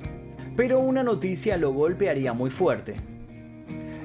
Pero 0.55 0.79
una 0.79 1.03
noticia 1.03 1.57
lo 1.57 1.71
golpearía 1.71 2.33
muy 2.33 2.49
fuerte. 2.49 2.95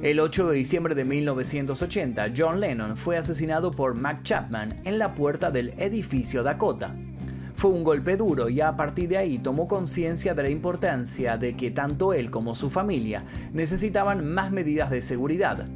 El 0.03 0.21
8 0.21 0.49
de 0.49 0.57
diciembre 0.57 0.95
de 0.95 1.05
1980, 1.05 2.33
John 2.37 2.61
Lennon 2.61 2.97
fue 2.97 3.17
asesinado 3.17 3.73
por 3.73 3.95
Mac 3.95 4.23
Chapman 4.23 4.81
en 4.85 4.99
la 4.99 5.15
puerta 5.15 5.51
del 5.51 5.75
edificio 5.77 6.43
Dakota. 6.43 6.95
Fue 7.57 7.73
un 7.73 7.83
golpe 7.83 8.17
duro 8.17 8.49
y 8.49 8.61
a 8.61 8.77
partir 8.77 9.09
de 9.09 9.19
ahí 9.19 9.39
tomó 9.39 9.67
conciencia 9.67 10.33
de 10.33 10.45
la 10.45 10.51
importancia 10.51 11.37
de 11.37 11.57
que 11.57 11.73
tanto 11.73 12.15
él 12.15 12.31
como 12.31 12.55
su 12.55 12.71
familia 12.71 13.25
necesitaban 13.53 14.33
más 14.33 14.53
medidas 14.53 14.91
de 14.91 15.03
seguridad. 15.03 15.67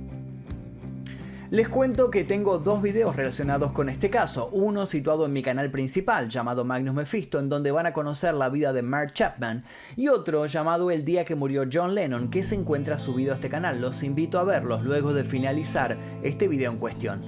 Les 1.52 1.68
cuento 1.68 2.10
que 2.10 2.24
tengo 2.24 2.56
dos 2.56 2.80
videos 2.80 3.14
relacionados 3.14 3.72
con 3.72 3.90
este 3.90 4.08
caso, 4.08 4.48
uno 4.52 4.86
situado 4.86 5.26
en 5.26 5.34
mi 5.34 5.42
canal 5.42 5.70
principal 5.70 6.30
llamado 6.30 6.64
Magnus 6.64 6.94
Mephisto 6.94 7.38
en 7.38 7.50
donde 7.50 7.70
van 7.70 7.84
a 7.84 7.92
conocer 7.92 8.32
la 8.32 8.48
vida 8.48 8.72
de 8.72 8.80
Mark 8.80 9.12
Chapman 9.12 9.62
y 9.94 10.08
otro 10.08 10.46
llamado 10.46 10.90
El 10.90 11.04
día 11.04 11.26
que 11.26 11.34
murió 11.34 11.64
John 11.70 11.94
Lennon 11.94 12.30
que 12.30 12.42
se 12.42 12.54
encuentra 12.54 12.96
subido 12.96 13.32
a 13.32 13.34
este 13.34 13.50
canal, 13.50 13.82
los 13.82 14.02
invito 14.02 14.38
a 14.38 14.44
verlos 14.44 14.82
luego 14.82 15.12
de 15.12 15.26
finalizar 15.26 15.98
este 16.22 16.48
video 16.48 16.72
en 16.72 16.78
cuestión. 16.78 17.22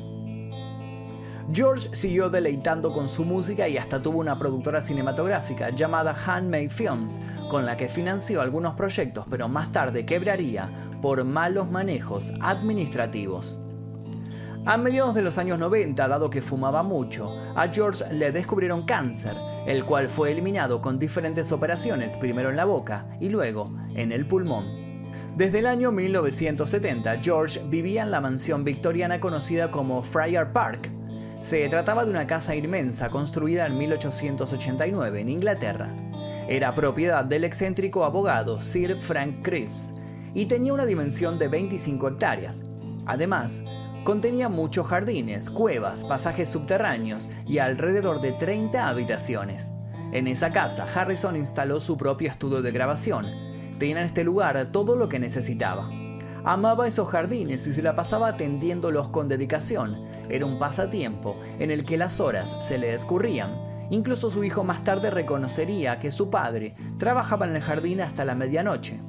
George 1.52 1.94
siguió 1.94 2.30
deleitando 2.30 2.94
con 2.94 3.10
su 3.10 3.26
música 3.26 3.68
y 3.68 3.76
hasta 3.76 4.00
tuvo 4.00 4.20
una 4.20 4.38
productora 4.38 4.80
cinematográfica 4.80 5.68
llamada 5.68 6.16
Handmade 6.26 6.70
Films, 6.70 7.20
con 7.50 7.66
la 7.66 7.76
que 7.76 7.90
financió 7.90 8.40
algunos 8.40 8.72
proyectos, 8.72 9.26
pero 9.28 9.50
más 9.50 9.70
tarde 9.70 10.06
quebraría 10.06 10.72
por 11.02 11.22
malos 11.24 11.70
manejos 11.70 12.32
administrativos. 12.40 13.60
A 14.66 14.78
mediados 14.78 15.14
de 15.14 15.20
los 15.20 15.36
años 15.36 15.58
90, 15.58 16.08
dado 16.08 16.30
que 16.30 16.40
fumaba 16.40 16.82
mucho, 16.82 17.36
a 17.54 17.68
George 17.68 18.02
le 18.14 18.32
descubrieron 18.32 18.86
cáncer, 18.86 19.36
el 19.66 19.84
cual 19.84 20.08
fue 20.08 20.32
eliminado 20.32 20.80
con 20.80 20.98
diferentes 20.98 21.52
operaciones, 21.52 22.16
primero 22.16 22.48
en 22.48 22.56
la 22.56 22.64
boca 22.64 23.06
y 23.20 23.28
luego 23.28 23.76
en 23.94 24.10
el 24.10 24.26
pulmón. 24.26 24.64
Desde 25.36 25.58
el 25.58 25.66
año 25.66 25.92
1970, 25.92 27.20
George 27.20 27.60
vivía 27.68 28.04
en 28.04 28.10
la 28.10 28.22
mansión 28.22 28.64
victoriana 28.64 29.20
conocida 29.20 29.70
como 29.70 30.02
Friar 30.02 30.54
Park. 30.54 30.90
Se 31.40 31.68
trataba 31.68 32.06
de 32.06 32.10
una 32.12 32.26
casa 32.26 32.54
inmensa 32.54 33.10
construida 33.10 33.66
en 33.66 33.76
1889 33.76 35.20
en 35.20 35.28
Inglaterra. 35.28 35.94
Era 36.48 36.74
propiedad 36.74 37.26
del 37.26 37.44
excéntrico 37.44 38.02
abogado 38.02 38.62
Sir 38.62 38.96
Frank 38.96 39.42
Cripps 39.42 39.92
y 40.32 40.46
tenía 40.46 40.72
una 40.72 40.86
dimensión 40.86 41.38
de 41.38 41.48
25 41.48 42.08
hectáreas. 42.08 42.64
Además, 43.04 43.62
Contenía 44.04 44.50
muchos 44.50 44.86
jardines, 44.86 45.48
cuevas, 45.48 46.04
pasajes 46.04 46.50
subterráneos 46.50 47.30
y 47.46 47.56
alrededor 47.56 48.20
de 48.20 48.32
30 48.32 48.86
habitaciones. 48.86 49.70
En 50.12 50.26
esa 50.26 50.50
casa, 50.52 50.84
Harrison 50.94 51.36
instaló 51.36 51.80
su 51.80 51.96
propio 51.96 52.30
estudio 52.30 52.60
de 52.60 52.70
grabación. 52.70 53.26
Tenía 53.78 54.00
en 54.00 54.04
este 54.04 54.22
lugar 54.22 54.62
todo 54.66 54.94
lo 54.94 55.08
que 55.08 55.18
necesitaba. 55.18 55.90
Amaba 56.44 56.86
esos 56.86 57.08
jardines 57.08 57.66
y 57.66 57.72
se 57.72 57.80
la 57.80 57.96
pasaba 57.96 58.28
atendiéndolos 58.28 59.08
con 59.08 59.26
dedicación. 59.26 60.04
Era 60.28 60.44
un 60.44 60.58
pasatiempo 60.58 61.40
en 61.58 61.70
el 61.70 61.86
que 61.86 61.96
las 61.96 62.20
horas 62.20 62.54
se 62.60 62.76
le 62.76 62.92
escurrían. 62.92 63.58
Incluso 63.88 64.28
su 64.28 64.44
hijo 64.44 64.64
más 64.64 64.84
tarde 64.84 65.10
reconocería 65.10 65.98
que 65.98 66.10
su 66.10 66.28
padre 66.28 66.74
trabajaba 66.98 67.46
en 67.46 67.56
el 67.56 67.62
jardín 67.62 68.02
hasta 68.02 68.26
la 68.26 68.34
medianoche. 68.34 69.00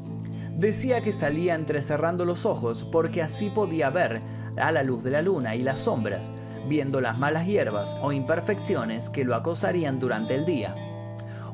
Decía 0.57 1.01
que 1.01 1.11
salía 1.11 1.53
entrecerrando 1.53 2.23
los 2.23 2.45
ojos 2.45 2.85
porque 2.89 3.21
así 3.21 3.49
podía 3.49 3.89
ver 3.89 4.21
a 4.57 4.71
la 4.71 4.83
luz 4.83 5.03
de 5.03 5.11
la 5.11 5.21
luna 5.21 5.55
y 5.55 5.61
las 5.61 5.79
sombras, 5.79 6.31
viendo 6.67 7.01
las 7.01 7.17
malas 7.17 7.45
hierbas 7.47 7.95
o 8.01 8.11
imperfecciones 8.11 9.09
que 9.09 9.23
lo 9.23 9.35
acosarían 9.35 9.99
durante 9.99 10.35
el 10.35 10.45
día. 10.45 10.75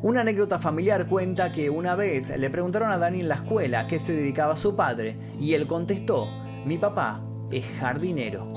Una 0.02 0.22
anécdota 0.22 0.58
familiar 0.58 1.08
cuenta 1.08 1.52
que 1.52 1.70
una 1.70 1.96
vez 1.96 2.36
le 2.36 2.50
preguntaron 2.50 2.90
a 2.90 2.98
Danny 2.98 3.20
en 3.20 3.30
la 3.30 3.36
escuela 3.36 3.86
qué 3.86 4.00
se 4.00 4.14
dedicaba 4.14 4.56
su 4.56 4.76
padre 4.76 5.16
y 5.40 5.54
él 5.54 5.68
contestó, 5.68 6.28
mi 6.66 6.78
papá 6.78 7.22
es 7.52 7.66
jardinero. 7.80 8.52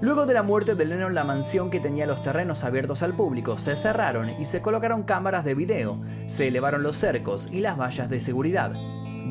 Luego 0.00 0.26
de 0.26 0.34
la 0.34 0.42
muerte 0.42 0.74
de 0.74 0.84
Lennon, 0.84 1.14
la 1.14 1.24
mansión 1.24 1.70
que 1.70 1.80
tenía 1.80 2.06
los 2.06 2.22
terrenos 2.22 2.64
abiertos 2.64 3.02
al 3.02 3.14
público 3.14 3.58
se 3.58 3.76
cerraron 3.76 4.30
y 4.40 4.46
se 4.46 4.60
colocaron 4.60 5.02
cámaras 5.02 5.44
de 5.44 5.54
video, 5.54 6.00
se 6.26 6.48
elevaron 6.48 6.82
los 6.82 6.96
cercos 6.96 7.48
y 7.52 7.60
las 7.60 7.78
vallas 7.78 8.08
de 8.08 8.20
seguridad. 8.20 8.72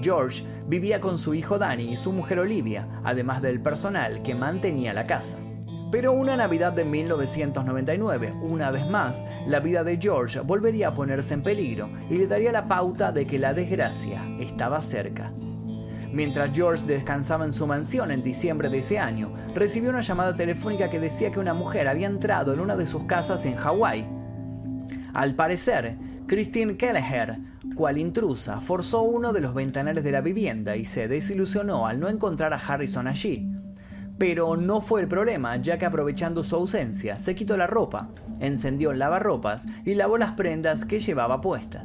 George 0.04 0.44
vivía 0.68 1.00
con 1.00 1.18
su 1.18 1.34
hijo 1.34 1.58
Danny 1.58 1.94
y 1.94 1.96
su 1.96 2.12
mujer 2.12 2.40
Olivia, 2.40 2.88
además 3.04 3.42
del 3.42 3.62
personal 3.62 4.22
que 4.22 4.36
mantenía 4.36 4.94
la 4.94 5.06
casa. 5.06 5.38
Pero 5.92 6.12
una 6.12 6.36
Navidad 6.36 6.74
de 6.74 6.86
1999, 6.86 8.34
una 8.42 8.72
vez 8.72 8.86
más, 8.90 9.26
la 9.48 9.60
vida 9.60 9.84
de 9.84 9.98
George 10.02 10.40
volvería 10.42 10.90
a 10.90 10.94
ponerse 10.94 11.36
en 11.36 11.44
peligro 11.44 11.88
y 12.10 12.16
le 12.16 12.28
daría 12.28 12.52
la 12.52 12.68
pauta 12.68 13.12
de 13.12 13.26
que 13.26 13.40
la 13.40 13.54
desgracia 13.54 14.26
estaba 14.40 14.82
cerca. 14.82 15.32
Mientras 16.12 16.52
George 16.52 16.86
descansaba 16.86 17.46
en 17.46 17.54
su 17.54 17.66
mansión 17.66 18.12
en 18.12 18.22
diciembre 18.22 18.70
de 18.70 18.80
ese 18.80 19.00
año, 19.00 19.34
recibió 19.56 19.90
una 19.90 20.02
llamada 20.02 20.36
telefónica 20.36 20.90
que 20.90 21.00
decía 21.00 21.32
que 21.32 21.40
una 21.40 21.54
mujer 21.54 21.88
había 21.88 22.08
entrado 22.08 22.54
en 22.54 22.60
una 22.60 22.76
de 22.76 22.86
sus 22.86 23.06
casas 23.06 23.46
en 23.46 23.56
Hawái. 23.56 24.08
Al 25.14 25.36
parecer, 25.36 25.96
Christine 26.28 26.78
Kelleher, 26.78 27.38
cual 27.76 27.98
intrusa, 27.98 28.62
forzó 28.62 29.02
uno 29.02 29.34
de 29.34 29.42
los 29.42 29.54
ventanales 29.54 30.04
de 30.04 30.12
la 30.12 30.22
vivienda 30.22 30.76
y 30.76 30.86
se 30.86 31.08
desilusionó 31.08 31.86
al 31.86 32.00
no 32.00 32.08
encontrar 32.08 32.54
a 32.54 32.58
Harrison 32.58 33.08
allí. 33.08 33.52
Pero 34.18 34.56
no 34.56 34.80
fue 34.80 35.02
el 35.02 35.08
problema, 35.08 35.58
ya 35.58 35.78
que 35.78 35.86
aprovechando 35.86 36.44
su 36.44 36.56
ausencia, 36.56 37.20
se 37.20 37.36
quitó 37.36 37.58
la 37.58 37.68
ropa, 37.68 38.10
encendió 38.40 38.92
el 38.92 39.00
lavarropas 39.00 39.66
y 39.86 39.96
lavó 39.96 40.18
las 40.18 40.32
prendas 40.34 40.86
que 40.86 41.00
llevaba 41.00 41.42
puestas. 41.42 41.84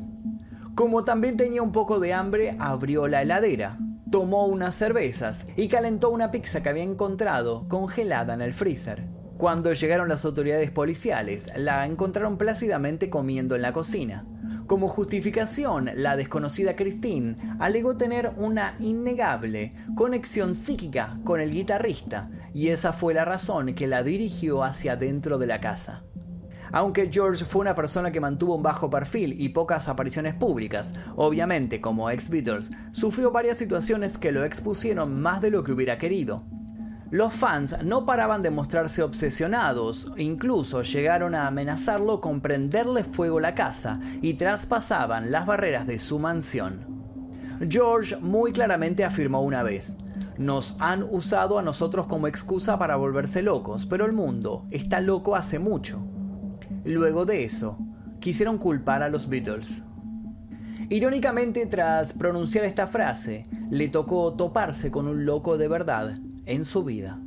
Como 0.75 1.04
también 1.04 1.37
tenía 1.37 1.62
un 1.62 1.73
poco 1.73 1.99
de 1.99 2.12
hambre, 2.12 2.54
abrió 2.61 3.09
la 3.09 3.23
heladera, 3.23 3.78
tomó 4.11 4.47
unas 4.47 4.76
cervezas 4.76 5.47
y 5.57 5.66
calentó 5.68 6.11
una 6.11 6.30
pizza 6.30 6.62
que 6.62 6.68
había 6.68 6.85
encontrado 6.85 7.66
congelada 7.66 8.35
en 8.35 8.42
el 8.42 8.54
freezer. 8.54 9.09
Cuando 9.38 9.73
llegaron 9.73 10.09
las 10.09 10.25
autoridades 10.25 10.73
policiales, 10.73 11.49
la 11.54 11.87
encontraron 11.87 12.38
plácidamente 12.38 13.09
comiendo 13.09 13.54
en 13.54 13.62
la 13.62 13.73
cocina. 13.73 14.26
Como 14.66 14.88
justificación, 14.88 15.88
la 15.95 16.16
desconocida 16.16 16.75
Christine 16.75 17.37
alegó 17.61 17.97
tener 17.97 18.33
una 18.37 18.75
innegable 18.80 19.71
conexión 19.95 20.57
psíquica 20.57 21.21
con 21.23 21.38
el 21.38 21.52
guitarrista, 21.52 22.28
y 22.52 22.71
esa 22.71 22.92
fue 22.92 23.14
la 23.14 23.25
razón 23.25 23.75
que 23.75 23.87
la 23.87 24.02
dirigió 24.02 24.64
hacia 24.64 24.97
dentro 24.97 25.38
de 25.38 25.47
la 25.47 25.61
casa. 25.61 26.02
Aunque 26.73 27.09
George 27.11 27.45
fue 27.45 27.61
una 27.61 27.76
persona 27.76 28.11
que 28.11 28.21
mantuvo 28.21 28.57
un 28.57 28.62
bajo 28.64 28.90
perfil 28.90 29.40
y 29.40 29.50
pocas 29.50 29.87
apariciones 29.87 30.35
públicas, 30.35 30.95
obviamente 31.14 31.80
como 31.80 32.11
ex 32.11 32.28
Beatles, 32.28 32.71
sufrió 32.90 33.30
varias 33.30 33.57
situaciones 33.57 34.18
que 34.18 34.33
lo 34.33 34.45
expusieron 34.45 35.21
más 35.23 35.40
de 35.40 35.52
lo 35.52 35.62
que 35.62 35.71
hubiera 35.71 35.97
querido. 35.97 36.45
Los 37.11 37.33
fans 37.33 37.75
no 37.85 38.05
paraban 38.05 38.43
de 38.43 38.50
mostrarse 38.50 39.03
obsesionados, 39.03 40.12
incluso 40.19 40.83
llegaron 40.83 41.35
a 41.35 41.47
amenazarlo 41.47 42.21
con 42.21 42.43
prenderle 42.43 43.03
fuego 43.03 43.41
la 43.41 43.55
casa 43.55 43.99
y 44.21 44.35
traspasaban 44.35 45.31
las 45.31 45.47
barreras 45.47 45.87
de 45.87 45.99
su 45.99 46.19
mansión. 46.19 46.87
George 47.67 48.19
muy 48.19 48.53
claramente 48.53 49.07
afirmó 49.07 49.41
una 49.41 49.62
vez, 49.62 49.97
nos 50.37 50.77
han 50.81 51.03
usado 51.03 51.59
a 51.59 51.62
nosotros 51.62 52.07
como 52.07 52.27
excusa 52.27 52.79
para 52.79 52.97
volverse 52.97 53.41
locos, 53.41 53.87
pero 53.87 54.05
el 54.05 54.12
mundo 54.12 54.65
está 54.71 55.00
loco 55.00 55.35
hace 55.35 55.59
mucho. 55.59 56.03
Luego 56.85 57.25
de 57.25 57.43
eso, 57.43 57.79
quisieron 58.21 58.59
culpar 58.59 59.03
a 59.03 59.09
los 59.09 59.31
Beatles. 59.31 59.83
Irónicamente, 60.91 61.65
tras 61.65 62.12
pronunciar 62.12 62.67
esta 62.67 62.87
frase, 62.87 63.45
le 63.71 63.88
tocó 63.88 64.35
toparse 64.35 64.91
con 64.91 65.09
un 65.09 65.25
loco 65.25 65.57
de 65.57 65.69
verdad 65.69 66.19
en 66.49 66.64
su 66.64 66.83
vida. 66.83 67.19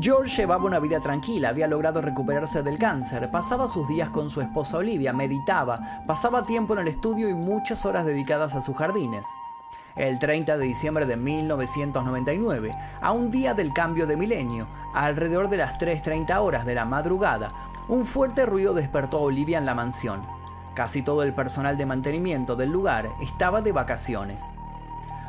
George 0.00 0.42
llevaba 0.42 0.64
una 0.64 0.78
vida 0.78 1.00
tranquila, 1.00 1.50
había 1.50 1.66
logrado 1.66 2.00
recuperarse 2.00 2.62
del 2.62 2.78
cáncer, 2.78 3.30
pasaba 3.30 3.68
sus 3.68 3.86
días 3.88 4.10
con 4.10 4.30
su 4.30 4.40
esposa 4.40 4.78
Olivia, 4.78 5.12
meditaba, 5.12 6.04
pasaba 6.06 6.46
tiempo 6.46 6.72
en 6.74 6.80
el 6.80 6.88
estudio 6.88 7.28
y 7.28 7.34
muchas 7.34 7.84
horas 7.84 8.06
dedicadas 8.06 8.54
a 8.54 8.60
sus 8.60 8.76
jardines 8.76 9.26
el 9.98 10.18
30 10.18 10.56
de 10.56 10.64
diciembre 10.64 11.06
de 11.06 11.16
1999, 11.16 12.74
a 13.00 13.12
un 13.12 13.30
día 13.30 13.52
del 13.54 13.72
cambio 13.72 14.06
de 14.06 14.16
milenio, 14.16 14.68
alrededor 14.94 15.48
de 15.48 15.56
las 15.56 15.78
3.30 15.78 16.40
horas 16.40 16.64
de 16.64 16.74
la 16.74 16.84
madrugada, 16.84 17.52
un 17.88 18.04
fuerte 18.04 18.46
ruido 18.46 18.74
despertó 18.74 19.18
a 19.18 19.22
Olivia 19.22 19.58
en 19.58 19.66
la 19.66 19.74
mansión. 19.74 20.24
Casi 20.74 21.02
todo 21.02 21.24
el 21.24 21.34
personal 21.34 21.76
de 21.76 21.86
mantenimiento 21.86 22.54
del 22.54 22.70
lugar 22.70 23.10
estaba 23.20 23.60
de 23.60 23.72
vacaciones. 23.72 24.52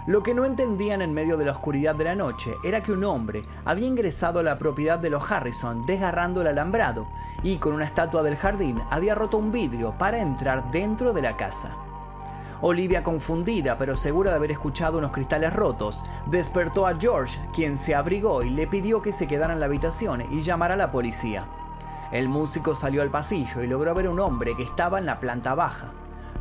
Lo 0.10 0.24
que 0.24 0.34
no 0.34 0.44
entendían 0.44 1.04
en 1.04 1.14
medio 1.14 1.38
de 1.38 1.46
la 1.46 1.52
oscuridad 1.52 1.94
de 1.94 2.06
la 2.06 2.16
noche 2.16 2.56
era 2.64 2.82
que 2.82 2.92
un 2.92 3.04
hombre 3.04 3.44
había 3.64 3.86
ingresado 3.86 4.40
a 4.40 4.44
la 4.44 4.58
propiedad 4.58 4.98
de 4.98 5.12
los 5.12 5.32
Harrison 5.32 5.84
desgarrando 5.86 6.42
el 6.42 6.48
alambrado 6.48 7.08
y 7.44 7.58
con 7.58 7.74
una 7.74 7.86
estatua 7.86 8.24
del 8.24 8.36
jardín 8.36 8.82
había 8.90 9.14
roto 9.14 9.38
un 9.38 9.52
vidrio 9.52 9.96
para 10.00 10.20
entrar 10.20 10.72
dentro 10.72 11.14
de 11.14 11.22
la 11.22 11.38
casa. 11.38 11.78
Olivia, 12.62 13.04
confundida 13.04 13.78
pero 13.78 13.96
segura 13.96 14.32
de 14.32 14.38
haber 14.38 14.52
escuchado 14.52 14.98
unos 14.98 15.12
cristales 15.12 15.54
rotos, 15.54 16.04
despertó 16.26 16.88
a 16.88 17.00
George, 17.00 17.40
quien 17.54 17.78
se 17.78 17.94
abrigó 17.94 18.42
y 18.42 18.50
le 18.50 18.66
pidió 18.66 19.04
que 19.04 19.14
se 19.14 19.28
quedara 19.28 19.54
en 19.54 19.60
la 19.60 19.68
habitación 19.68 20.24
y 20.32 20.42
llamara 20.42 20.74
a 20.74 20.78
la 20.78 20.90
policía. 20.90 21.46
El 22.12 22.30
músico 22.30 22.74
salió 22.74 23.04
al 23.04 23.12
pasillo 23.12 23.62
y 23.62 23.68
logró 23.68 23.94
ver 23.94 24.10
un 24.10 24.20
hombre 24.20 24.58
que 24.58 24.64
estaba 24.64 24.98
en 24.98 25.06
la 25.06 25.20
planta 25.20 25.54
baja. 25.54 25.92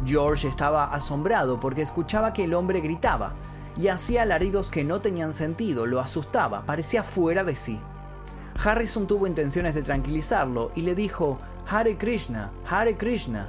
George 0.06 0.48
estaba 0.48 0.84
asombrado 0.84 1.60
porque 1.60 1.82
escuchaba 1.82 2.32
que 2.32 2.44
el 2.44 2.54
hombre 2.54 2.80
gritaba 2.80 3.34
y 3.78 3.88
hacía 3.88 4.22
alaridos 4.22 4.70
que 4.70 4.84
no 4.84 5.00
tenían 5.00 5.32
sentido, 5.32 5.86
lo 5.86 6.00
asustaba, 6.00 6.66
parecía 6.66 7.02
fuera 7.02 7.44
de 7.44 7.54
sí. 7.54 7.80
Harrison 8.62 9.06
tuvo 9.06 9.26
intenciones 9.26 9.74
de 9.74 9.82
tranquilizarlo 9.82 10.72
y 10.74 10.82
le 10.82 10.96
dijo, 10.96 11.38
Hare 11.68 11.96
Krishna, 11.96 12.50
Hare 12.68 12.96
Krishna, 12.96 13.48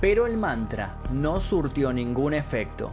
pero 0.00 0.26
el 0.26 0.38
mantra 0.38 0.96
no 1.12 1.38
surtió 1.38 1.92
ningún 1.92 2.32
efecto. 2.32 2.90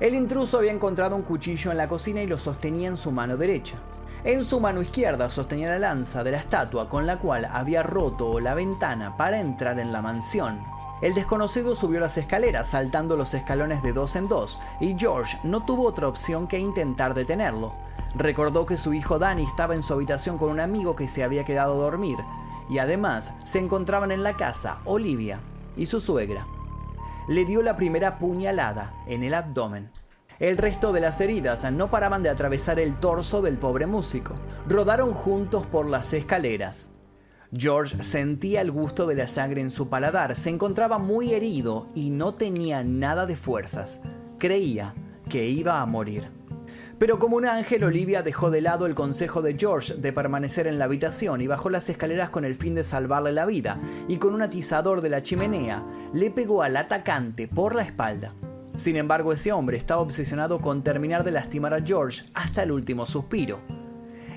El 0.00 0.14
intruso 0.14 0.58
había 0.58 0.72
encontrado 0.72 1.14
un 1.14 1.22
cuchillo 1.22 1.70
en 1.70 1.76
la 1.76 1.86
cocina 1.86 2.22
y 2.22 2.26
lo 2.26 2.38
sostenía 2.38 2.88
en 2.88 2.96
su 2.96 3.12
mano 3.12 3.36
derecha. 3.36 3.76
En 4.24 4.44
su 4.44 4.58
mano 4.58 4.82
izquierda 4.82 5.30
sostenía 5.30 5.68
la 5.68 5.78
lanza 5.78 6.24
de 6.24 6.32
la 6.32 6.38
estatua 6.38 6.88
con 6.88 7.06
la 7.06 7.18
cual 7.18 7.44
había 7.44 7.84
roto 7.84 8.40
la 8.40 8.54
ventana 8.54 9.16
para 9.16 9.38
entrar 9.38 9.78
en 9.78 9.92
la 9.92 10.02
mansión. 10.02 10.71
El 11.02 11.14
desconocido 11.14 11.74
subió 11.74 11.98
las 11.98 12.16
escaleras 12.16 12.68
saltando 12.70 13.16
los 13.16 13.34
escalones 13.34 13.82
de 13.82 13.92
dos 13.92 14.14
en 14.14 14.28
dos 14.28 14.60
y 14.80 14.96
George 14.96 15.36
no 15.42 15.64
tuvo 15.64 15.84
otra 15.84 16.06
opción 16.06 16.46
que 16.46 16.60
intentar 16.60 17.12
detenerlo. 17.12 17.74
Recordó 18.14 18.66
que 18.66 18.76
su 18.76 18.94
hijo 18.94 19.18
Danny 19.18 19.42
estaba 19.42 19.74
en 19.74 19.82
su 19.82 19.92
habitación 19.92 20.38
con 20.38 20.50
un 20.50 20.60
amigo 20.60 20.94
que 20.94 21.08
se 21.08 21.24
había 21.24 21.44
quedado 21.44 21.74
a 21.74 21.84
dormir 21.84 22.18
y 22.70 22.78
además 22.78 23.32
se 23.44 23.58
encontraban 23.58 24.12
en 24.12 24.22
la 24.22 24.36
casa 24.36 24.80
Olivia, 24.84 25.40
y 25.76 25.86
su 25.86 26.00
suegra. 26.00 26.46
Le 27.28 27.44
dio 27.44 27.62
la 27.62 27.76
primera 27.76 28.18
puñalada 28.18 28.94
en 29.06 29.24
el 29.24 29.34
abdomen. 29.34 29.90
El 30.38 30.56
resto 30.56 30.92
de 30.92 31.00
las 31.00 31.20
heridas 31.20 31.70
no 31.72 31.90
paraban 31.90 32.22
de 32.22 32.30
atravesar 32.30 32.78
el 32.78 32.98
torso 32.98 33.42
del 33.42 33.58
pobre 33.58 33.86
músico. 33.86 34.34
Rodaron 34.68 35.12
juntos 35.12 35.66
por 35.66 35.86
las 35.86 36.12
escaleras. 36.12 36.90
George 37.54 38.02
sentía 38.02 38.62
el 38.62 38.70
gusto 38.70 39.06
de 39.06 39.14
la 39.14 39.26
sangre 39.26 39.60
en 39.60 39.70
su 39.70 39.90
paladar, 39.90 40.36
se 40.36 40.48
encontraba 40.48 40.96
muy 40.96 41.34
herido 41.34 41.86
y 41.94 42.08
no 42.08 42.34
tenía 42.34 42.82
nada 42.82 43.26
de 43.26 43.36
fuerzas. 43.36 44.00
Creía 44.38 44.94
que 45.28 45.46
iba 45.46 45.82
a 45.82 45.86
morir. 45.86 46.30
Pero 46.98 47.18
como 47.18 47.36
un 47.36 47.44
ángel, 47.44 47.84
Olivia 47.84 48.22
dejó 48.22 48.50
de 48.50 48.62
lado 48.62 48.86
el 48.86 48.94
consejo 48.94 49.42
de 49.42 49.56
George 49.58 49.94
de 49.94 50.14
permanecer 50.14 50.66
en 50.66 50.78
la 50.78 50.86
habitación 50.86 51.42
y 51.42 51.46
bajó 51.46 51.68
las 51.68 51.90
escaleras 51.90 52.30
con 52.30 52.46
el 52.46 52.54
fin 52.54 52.74
de 52.74 52.84
salvarle 52.84 53.32
la 53.32 53.44
vida, 53.44 53.78
y 54.08 54.16
con 54.16 54.34
un 54.34 54.40
atizador 54.40 55.02
de 55.02 55.10
la 55.10 55.22
chimenea 55.22 55.84
le 56.14 56.30
pegó 56.30 56.62
al 56.62 56.76
atacante 56.76 57.48
por 57.48 57.74
la 57.74 57.82
espalda. 57.82 58.34
Sin 58.76 58.96
embargo, 58.96 59.32
ese 59.32 59.52
hombre 59.52 59.76
estaba 59.76 60.00
obsesionado 60.00 60.62
con 60.62 60.82
terminar 60.82 61.22
de 61.22 61.32
lastimar 61.32 61.74
a 61.74 61.82
George 61.82 62.22
hasta 62.32 62.62
el 62.62 62.72
último 62.72 63.04
suspiro. 63.04 63.60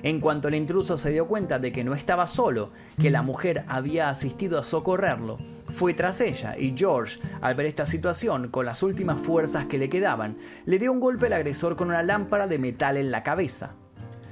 En 0.06 0.20
cuanto 0.20 0.46
el 0.46 0.54
intruso 0.54 0.98
se 0.98 1.10
dio 1.10 1.26
cuenta 1.26 1.58
de 1.58 1.72
que 1.72 1.82
no 1.82 1.92
estaba 1.92 2.28
solo, 2.28 2.70
que 2.96 3.10
la 3.10 3.22
mujer 3.22 3.64
había 3.66 4.08
asistido 4.08 4.56
a 4.56 4.62
socorrerlo, 4.62 5.36
fue 5.72 5.94
tras 5.94 6.20
ella 6.20 6.56
y 6.56 6.74
George, 6.76 7.18
al 7.40 7.56
ver 7.56 7.66
esta 7.66 7.86
situación, 7.86 8.46
con 8.46 8.66
las 8.66 8.84
últimas 8.84 9.20
fuerzas 9.20 9.66
que 9.66 9.78
le 9.78 9.88
quedaban, 9.88 10.36
le 10.64 10.78
dio 10.78 10.92
un 10.92 11.00
golpe 11.00 11.26
al 11.26 11.32
agresor 11.32 11.74
con 11.74 11.88
una 11.88 12.04
lámpara 12.04 12.46
de 12.46 12.60
metal 12.60 12.96
en 12.96 13.10
la 13.10 13.24
cabeza. 13.24 13.74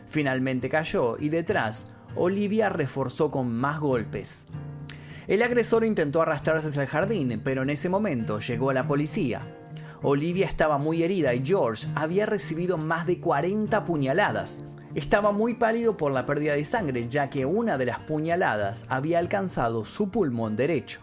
Finalmente 0.06 0.68
cayó 0.68 1.16
y 1.18 1.28
detrás, 1.28 1.90
Olivia 2.14 2.68
reforzó 2.68 3.32
con 3.32 3.52
más 3.52 3.80
golpes. 3.80 4.46
El 5.26 5.42
agresor 5.42 5.84
intentó 5.84 6.22
arrastrarse 6.22 6.68
hacia 6.68 6.82
el 6.82 6.88
jardín, 6.88 7.40
pero 7.42 7.64
en 7.64 7.70
ese 7.70 7.88
momento 7.88 8.38
llegó 8.38 8.72
la 8.72 8.87
policía. 8.87 9.44
Olivia 10.02 10.46
estaba 10.46 10.78
muy 10.78 11.02
herida 11.02 11.34
y 11.34 11.44
George 11.44 11.88
había 11.96 12.26
recibido 12.26 12.78
más 12.78 13.08
de 13.08 13.18
40 13.18 13.84
puñaladas. 13.84 14.62
Estaba 14.94 15.33
muy 15.33 15.54
pálido 15.54 15.96
por 15.96 16.12
la 16.12 16.24
pérdida 16.24 16.52
de 16.52 16.64
sangre, 16.64 17.09
ya 17.09 17.28
que 17.28 17.44
una 17.44 17.76
de 17.76 17.85
las 17.85 17.98
puñaladas 17.98 18.87
había 18.88 19.18
alcanzado 19.18 19.85
su 19.85 20.09
pulmón 20.09 20.54
derecho. 20.54 21.00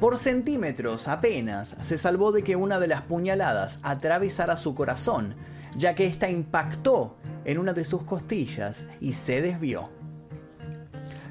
Por 0.00 0.16
centímetros 0.16 1.06
apenas 1.06 1.76
se 1.82 1.98
salvó 1.98 2.32
de 2.32 2.42
que 2.42 2.56
una 2.56 2.80
de 2.80 2.88
las 2.88 3.02
puñaladas 3.02 3.78
atravesara 3.82 4.56
su 4.56 4.74
corazón, 4.74 5.34
ya 5.76 5.94
que 5.94 6.06
ésta 6.06 6.30
impactó 6.30 7.18
en 7.44 7.58
una 7.58 7.74
de 7.74 7.84
sus 7.84 8.04
costillas 8.04 8.86
y 9.02 9.12
se 9.12 9.42
desvió. 9.42 9.90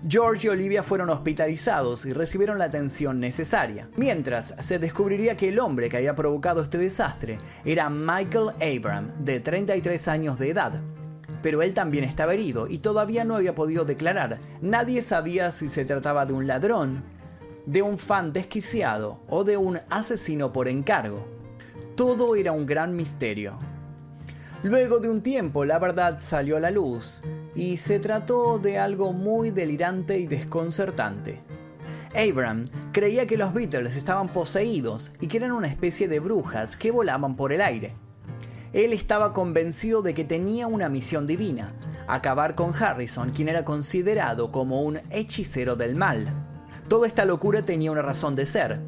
George 0.07 0.45
y 0.45 0.49
Olivia 0.51 0.83
fueron 0.83 1.09
hospitalizados 1.09 2.05
y 2.05 2.13
recibieron 2.13 2.59
la 2.59 2.65
atención 2.65 3.19
necesaria, 3.19 3.89
mientras 3.97 4.53
se 4.59 4.77
descubriría 4.77 5.35
que 5.35 5.49
el 5.49 5.57
hombre 5.57 5.89
que 5.89 5.97
había 5.97 6.13
provocado 6.13 6.61
este 6.61 6.77
desastre 6.77 7.39
era 7.65 7.89
Michael 7.89 8.51
Abram, 8.61 9.11
de 9.25 9.39
33 9.39 10.07
años 10.07 10.37
de 10.37 10.49
edad. 10.49 10.81
Pero 11.41 11.61
él 11.61 11.73
también 11.73 12.03
estaba 12.03 12.33
herido 12.33 12.67
y 12.67 12.79
todavía 12.79 13.23
no 13.23 13.35
había 13.35 13.55
podido 13.55 13.85
declarar. 13.85 14.39
Nadie 14.61 15.01
sabía 15.01 15.51
si 15.51 15.69
se 15.69 15.85
trataba 15.85 16.25
de 16.25 16.33
un 16.33 16.47
ladrón, 16.47 17.03
de 17.65 17.81
un 17.81 17.97
fan 17.97 18.33
desquiciado 18.33 19.19
o 19.27 19.43
de 19.43 19.57
un 19.57 19.79
asesino 19.89 20.51
por 20.51 20.67
encargo. 20.67 21.23
Todo 21.95 22.35
era 22.35 22.51
un 22.51 22.65
gran 22.65 22.95
misterio. 22.95 23.59
Luego 24.63 24.99
de 24.99 25.09
un 25.09 25.21
tiempo 25.21 25.63
la 25.63 25.79
verdad 25.79 26.19
salió 26.19 26.57
a 26.57 26.59
la 26.59 26.71
luz 26.71 27.21
y 27.55 27.77
se 27.77 27.99
trató 27.99 28.59
de 28.59 28.77
algo 28.77 29.13
muy 29.13 29.51
delirante 29.51 30.17
y 30.17 30.27
desconcertante. 30.27 31.41
Abram 32.15 32.65
creía 32.91 33.27
que 33.27 33.37
los 33.37 33.53
Beatles 33.53 33.95
estaban 33.95 34.33
poseídos 34.33 35.13
y 35.21 35.27
que 35.27 35.37
eran 35.37 35.51
una 35.51 35.67
especie 35.67 36.07
de 36.07 36.19
brujas 36.19 36.75
que 36.75 36.91
volaban 36.91 37.35
por 37.35 37.53
el 37.53 37.61
aire. 37.61 37.95
Él 38.73 38.93
estaba 38.93 39.33
convencido 39.33 40.01
de 40.01 40.13
que 40.13 40.23
tenía 40.23 40.67
una 40.67 40.89
misión 40.89 41.25
divina, 41.25 41.73
acabar 42.07 42.55
con 42.55 42.73
Harrison, 42.73 43.31
quien 43.31 43.49
era 43.49 43.65
considerado 43.65 44.51
como 44.51 44.81
un 44.81 44.99
hechicero 45.09 45.75
del 45.75 45.95
mal. 45.95 46.47
Toda 46.87 47.07
esta 47.07 47.25
locura 47.25 47.63
tenía 47.63 47.91
una 47.91 48.01
razón 48.01 48.35
de 48.35 48.45
ser, 48.45 48.79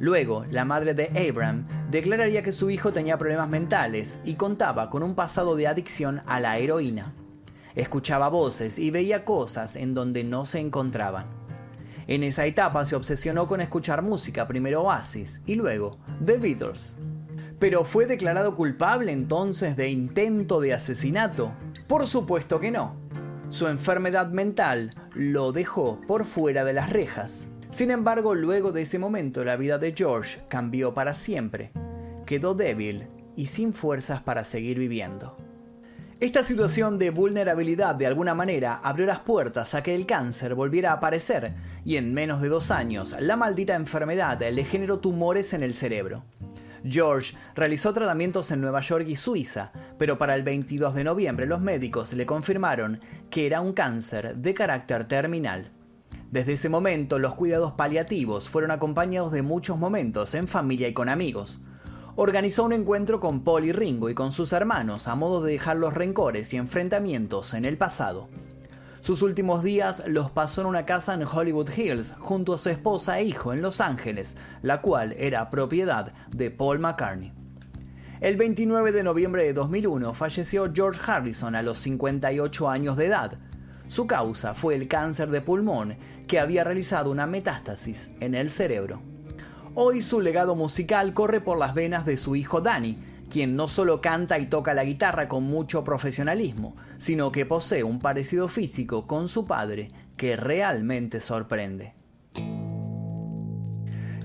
Luego, 0.00 0.44
la 0.50 0.64
madre 0.64 0.94
de 0.94 1.10
Abram 1.28 1.66
declararía 1.90 2.42
que 2.42 2.52
su 2.52 2.70
hijo 2.70 2.92
tenía 2.92 3.16
problemas 3.18 3.48
mentales 3.48 4.18
y 4.24 4.34
contaba 4.34 4.90
con 4.90 5.02
un 5.02 5.14
pasado 5.14 5.56
de 5.56 5.66
adicción 5.66 6.20
a 6.26 6.38
la 6.40 6.58
heroína. 6.58 7.14
Escuchaba 7.74 8.28
voces 8.28 8.78
y 8.78 8.90
veía 8.90 9.24
cosas 9.24 9.76
en 9.76 9.94
donde 9.94 10.24
no 10.24 10.44
se 10.44 10.60
encontraban. 10.60 11.26
En 12.08 12.22
esa 12.22 12.46
etapa 12.46 12.84
se 12.86 12.94
obsesionó 12.94 13.48
con 13.48 13.60
escuchar 13.60 14.02
música, 14.02 14.46
primero 14.46 14.82
Oasis 14.82 15.40
y 15.46 15.54
luego 15.54 15.98
The 16.24 16.38
Beatles. 16.38 16.96
¿Pero 17.58 17.84
fue 17.84 18.04
declarado 18.04 18.54
culpable 18.54 19.12
entonces 19.12 19.76
de 19.76 19.88
intento 19.88 20.60
de 20.60 20.74
asesinato? 20.74 21.54
Por 21.86 22.06
supuesto 22.06 22.60
que 22.60 22.70
no. 22.70 22.96
Su 23.48 23.68
enfermedad 23.68 24.28
mental 24.28 24.90
lo 25.14 25.52
dejó 25.52 26.00
por 26.06 26.26
fuera 26.26 26.64
de 26.64 26.74
las 26.74 26.90
rejas. 26.90 27.48
Sin 27.70 27.90
embargo, 27.90 28.34
luego 28.34 28.72
de 28.72 28.82
ese 28.82 28.98
momento 28.98 29.42
la 29.42 29.56
vida 29.56 29.78
de 29.78 29.94
George 29.96 30.40
cambió 30.48 30.92
para 30.92 31.14
siempre. 31.14 31.72
Quedó 32.26 32.54
débil 32.54 33.08
y 33.36 33.46
sin 33.46 33.72
fuerzas 33.72 34.20
para 34.20 34.44
seguir 34.44 34.78
viviendo. 34.78 35.36
Esta 36.20 36.42
situación 36.44 36.98
de 36.98 37.10
vulnerabilidad 37.10 37.94
de 37.94 38.06
alguna 38.06 38.34
manera 38.34 38.80
abrió 38.82 39.06
las 39.06 39.20
puertas 39.20 39.74
a 39.74 39.82
que 39.82 39.94
el 39.94 40.06
cáncer 40.06 40.54
volviera 40.54 40.90
a 40.90 40.94
aparecer 40.94 41.54
y 41.84 41.96
en 41.96 42.12
menos 42.12 42.40
de 42.40 42.48
dos 42.48 42.70
años 42.70 43.14
la 43.18 43.36
maldita 43.36 43.74
enfermedad 43.74 44.42
le 44.42 44.64
generó 44.64 44.98
tumores 44.98 45.52
en 45.52 45.62
el 45.62 45.74
cerebro. 45.74 46.24
George 46.88 47.34
realizó 47.54 47.92
tratamientos 47.92 48.50
en 48.50 48.60
Nueva 48.60 48.80
York 48.80 49.06
y 49.08 49.16
Suiza, 49.16 49.72
pero 49.98 50.18
para 50.18 50.34
el 50.34 50.42
22 50.42 50.94
de 50.94 51.04
noviembre 51.04 51.46
los 51.46 51.60
médicos 51.60 52.12
le 52.12 52.26
confirmaron 52.26 53.00
que 53.30 53.46
era 53.46 53.60
un 53.60 53.72
cáncer 53.72 54.36
de 54.36 54.54
carácter 54.54 55.08
terminal. 55.08 55.70
Desde 56.30 56.54
ese 56.54 56.68
momento, 56.68 57.18
los 57.18 57.34
cuidados 57.34 57.72
paliativos 57.72 58.48
fueron 58.48 58.70
acompañados 58.70 59.32
de 59.32 59.42
muchos 59.42 59.78
momentos 59.78 60.34
en 60.34 60.48
familia 60.48 60.88
y 60.88 60.92
con 60.92 61.08
amigos. 61.08 61.60
Organizó 62.16 62.64
un 62.64 62.72
encuentro 62.72 63.20
con 63.20 63.44
Paul 63.44 63.64
y 63.64 63.72
Ringo 63.72 64.08
y 64.08 64.14
con 64.14 64.32
sus 64.32 64.52
hermanos 64.52 65.06
a 65.06 65.14
modo 65.14 65.42
de 65.42 65.52
dejar 65.52 65.76
los 65.76 65.94
rencores 65.94 66.52
y 66.52 66.56
enfrentamientos 66.56 67.54
en 67.54 67.64
el 67.64 67.76
pasado. 67.76 68.28
Sus 69.06 69.22
últimos 69.22 69.62
días 69.62 70.02
los 70.08 70.32
pasó 70.32 70.62
en 70.62 70.66
una 70.66 70.84
casa 70.84 71.14
en 71.14 71.22
Hollywood 71.22 71.70
Hills 71.70 72.14
junto 72.18 72.52
a 72.52 72.58
su 72.58 72.70
esposa 72.70 73.20
e 73.20 73.22
hijo 73.22 73.52
en 73.52 73.62
Los 73.62 73.80
Ángeles, 73.80 74.34
la 74.62 74.80
cual 74.80 75.14
era 75.16 75.48
propiedad 75.48 76.12
de 76.34 76.50
Paul 76.50 76.80
McCartney. 76.80 77.32
El 78.20 78.36
29 78.36 78.90
de 78.90 79.04
noviembre 79.04 79.44
de 79.44 79.52
2001 79.52 80.12
falleció 80.12 80.72
George 80.74 81.00
Harrison 81.06 81.54
a 81.54 81.62
los 81.62 81.78
58 81.78 82.68
años 82.68 82.96
de 82.96 83.06
edad, 83.06 83.38
su 83.86 84.08
causa 84.08 84.54
fue 84.54 84.74
el 84.74 84.88
cáncer 84.88 85.30
de 85.30 85.40
pulmón 85.40 85.96
que 86.26 86.40
había 86.40 86.64
realizado 86.64 87.12
una 87.12 87.28
metástasis 87.28 88.10
en 88.18 88.34
el 88.34 88.50
cerebro. 88.50 89.02
Hoy 89.76 90.02
su 90.02 90.20
legado 90.20 90.56
musical 90.56 91.14
corre 91.14 91.40
por 91.40 91.58
las 91.58 91.74
venas 91.74 92.06
de 92.06 92.16
su 92.16 92.34
hijo 92.34 92.60
Danny, 92.60 92.98
quien 93.30 93.56
no 93.56 93.68
solo 93.68 94.00
canta 94.00 94.38
y 94.38 94.46
toca 94.46 94.74
la 94.74 94.84
guitarra 94.84 95.28
con 95.28 95.44
mucho 95.44 95.84
profesionalismo, 95.84 96.76
sino 96.98 97.32
que 97.32 97.46
posee 97.46 97.84
un 97.84 98.00
parecido 98.00 98.48
físico 98.48 99.06
con 99.06 99.28
su 99.28 99.46
padre 99.46 99.90
que 100.16 100.36
realmente 100.36 101.20
sorprende. 101.20 101.94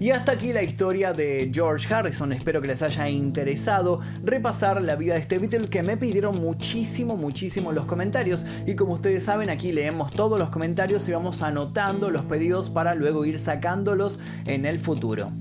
Y 0.01 0.09
hasta 0.09 0.31
aquí 0.31 0.51
la 0.51 0.63
historia 0.63 1.13
de 1.13 1.51
George 1.53 1.93
Harrison. 1.93 2.33
Espero 2.33 2.59
que 2.59 2.67
les 2.67 2.81
haya 2.81 3.07
interesado 3.07 3.99
repasar 4.23 4.81
la 4.81 4.95
vida 4.95 5.13
de 5.13 5.19
este 5.19 5.37
Beatle 5.37 5.69
que 5.69 5.83
me 5.83 5.95
pidieron 5.95 6.41
muchísimo, 6.41 7.17
muchísimo 7.17 7.71
los 7.71 7.85
comentarios. 7.85 8.43
Y 8.65 8.73
como 8.73 8.93
ustedes 8.93 9.25
saben, 9.25 9.51
aquí 9.51 9.71
leemos 9.71 10.11
todos 10.11 10.39
los 10.39 10.49
comentarios 10.49 11.07
y 11.07 11.11
vamos 11.11 11.43
anotando 11.43 12.09
los 12.09 12.23
pedidos 12.23 12.71
para 12.71 12.95
luego 12.95 13.25
ir 13.25 13.37
sacándolos 13.37 14.19
en 14.45 14.65
el 14.65 14.79
futuro. 14.79 15.31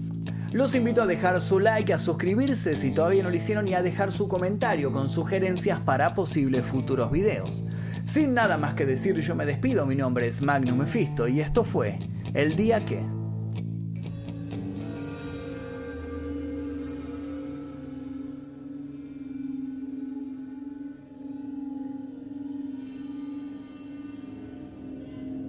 Los 0.52 0.74
invito 0.74 1.02
a 1.02 1.06
dejar 1.06 1.40
su 1.40 1.60
like, 1.60 1.94
a 1.94 1.98
suscribirse 2.00 2.76
si 2.76 2.90
todavía 2.90 3.22
no 3.22 3.30
lo 3.30 3.36
hicieron 3.36 3.68
y 3.68 3.74
a 3.74 3.82
dejar 3.82 4.10
su 4.10 4.26
comentario 4.26 4.90
con 4.90 5.08
sugerencias 5.08 5.78
para 5.78 6.12
posibles 6.12 6.66
futuros 6.66 7.12
videos. 7.12 7.62
Sin 8.04 8.34
nada 8.34 8.58
más 8.58 8.74
que 8.74 8.84
decir, 8.84 9.14
yo 9.20 9.36
me 9.36 9.46
despido. 9.46 9.86
Mi 9.86 9.94
nombre 9.94 10.26
es 10.26 10.42
Magnum 10.42 10.78
Mephisto 10.78 11.28
y 11.28 11.40
esto 11.40 11.62
fue 11.62 12.00
El 12.34 12.56
Día 12.56 12.84
que. 12.84 13.19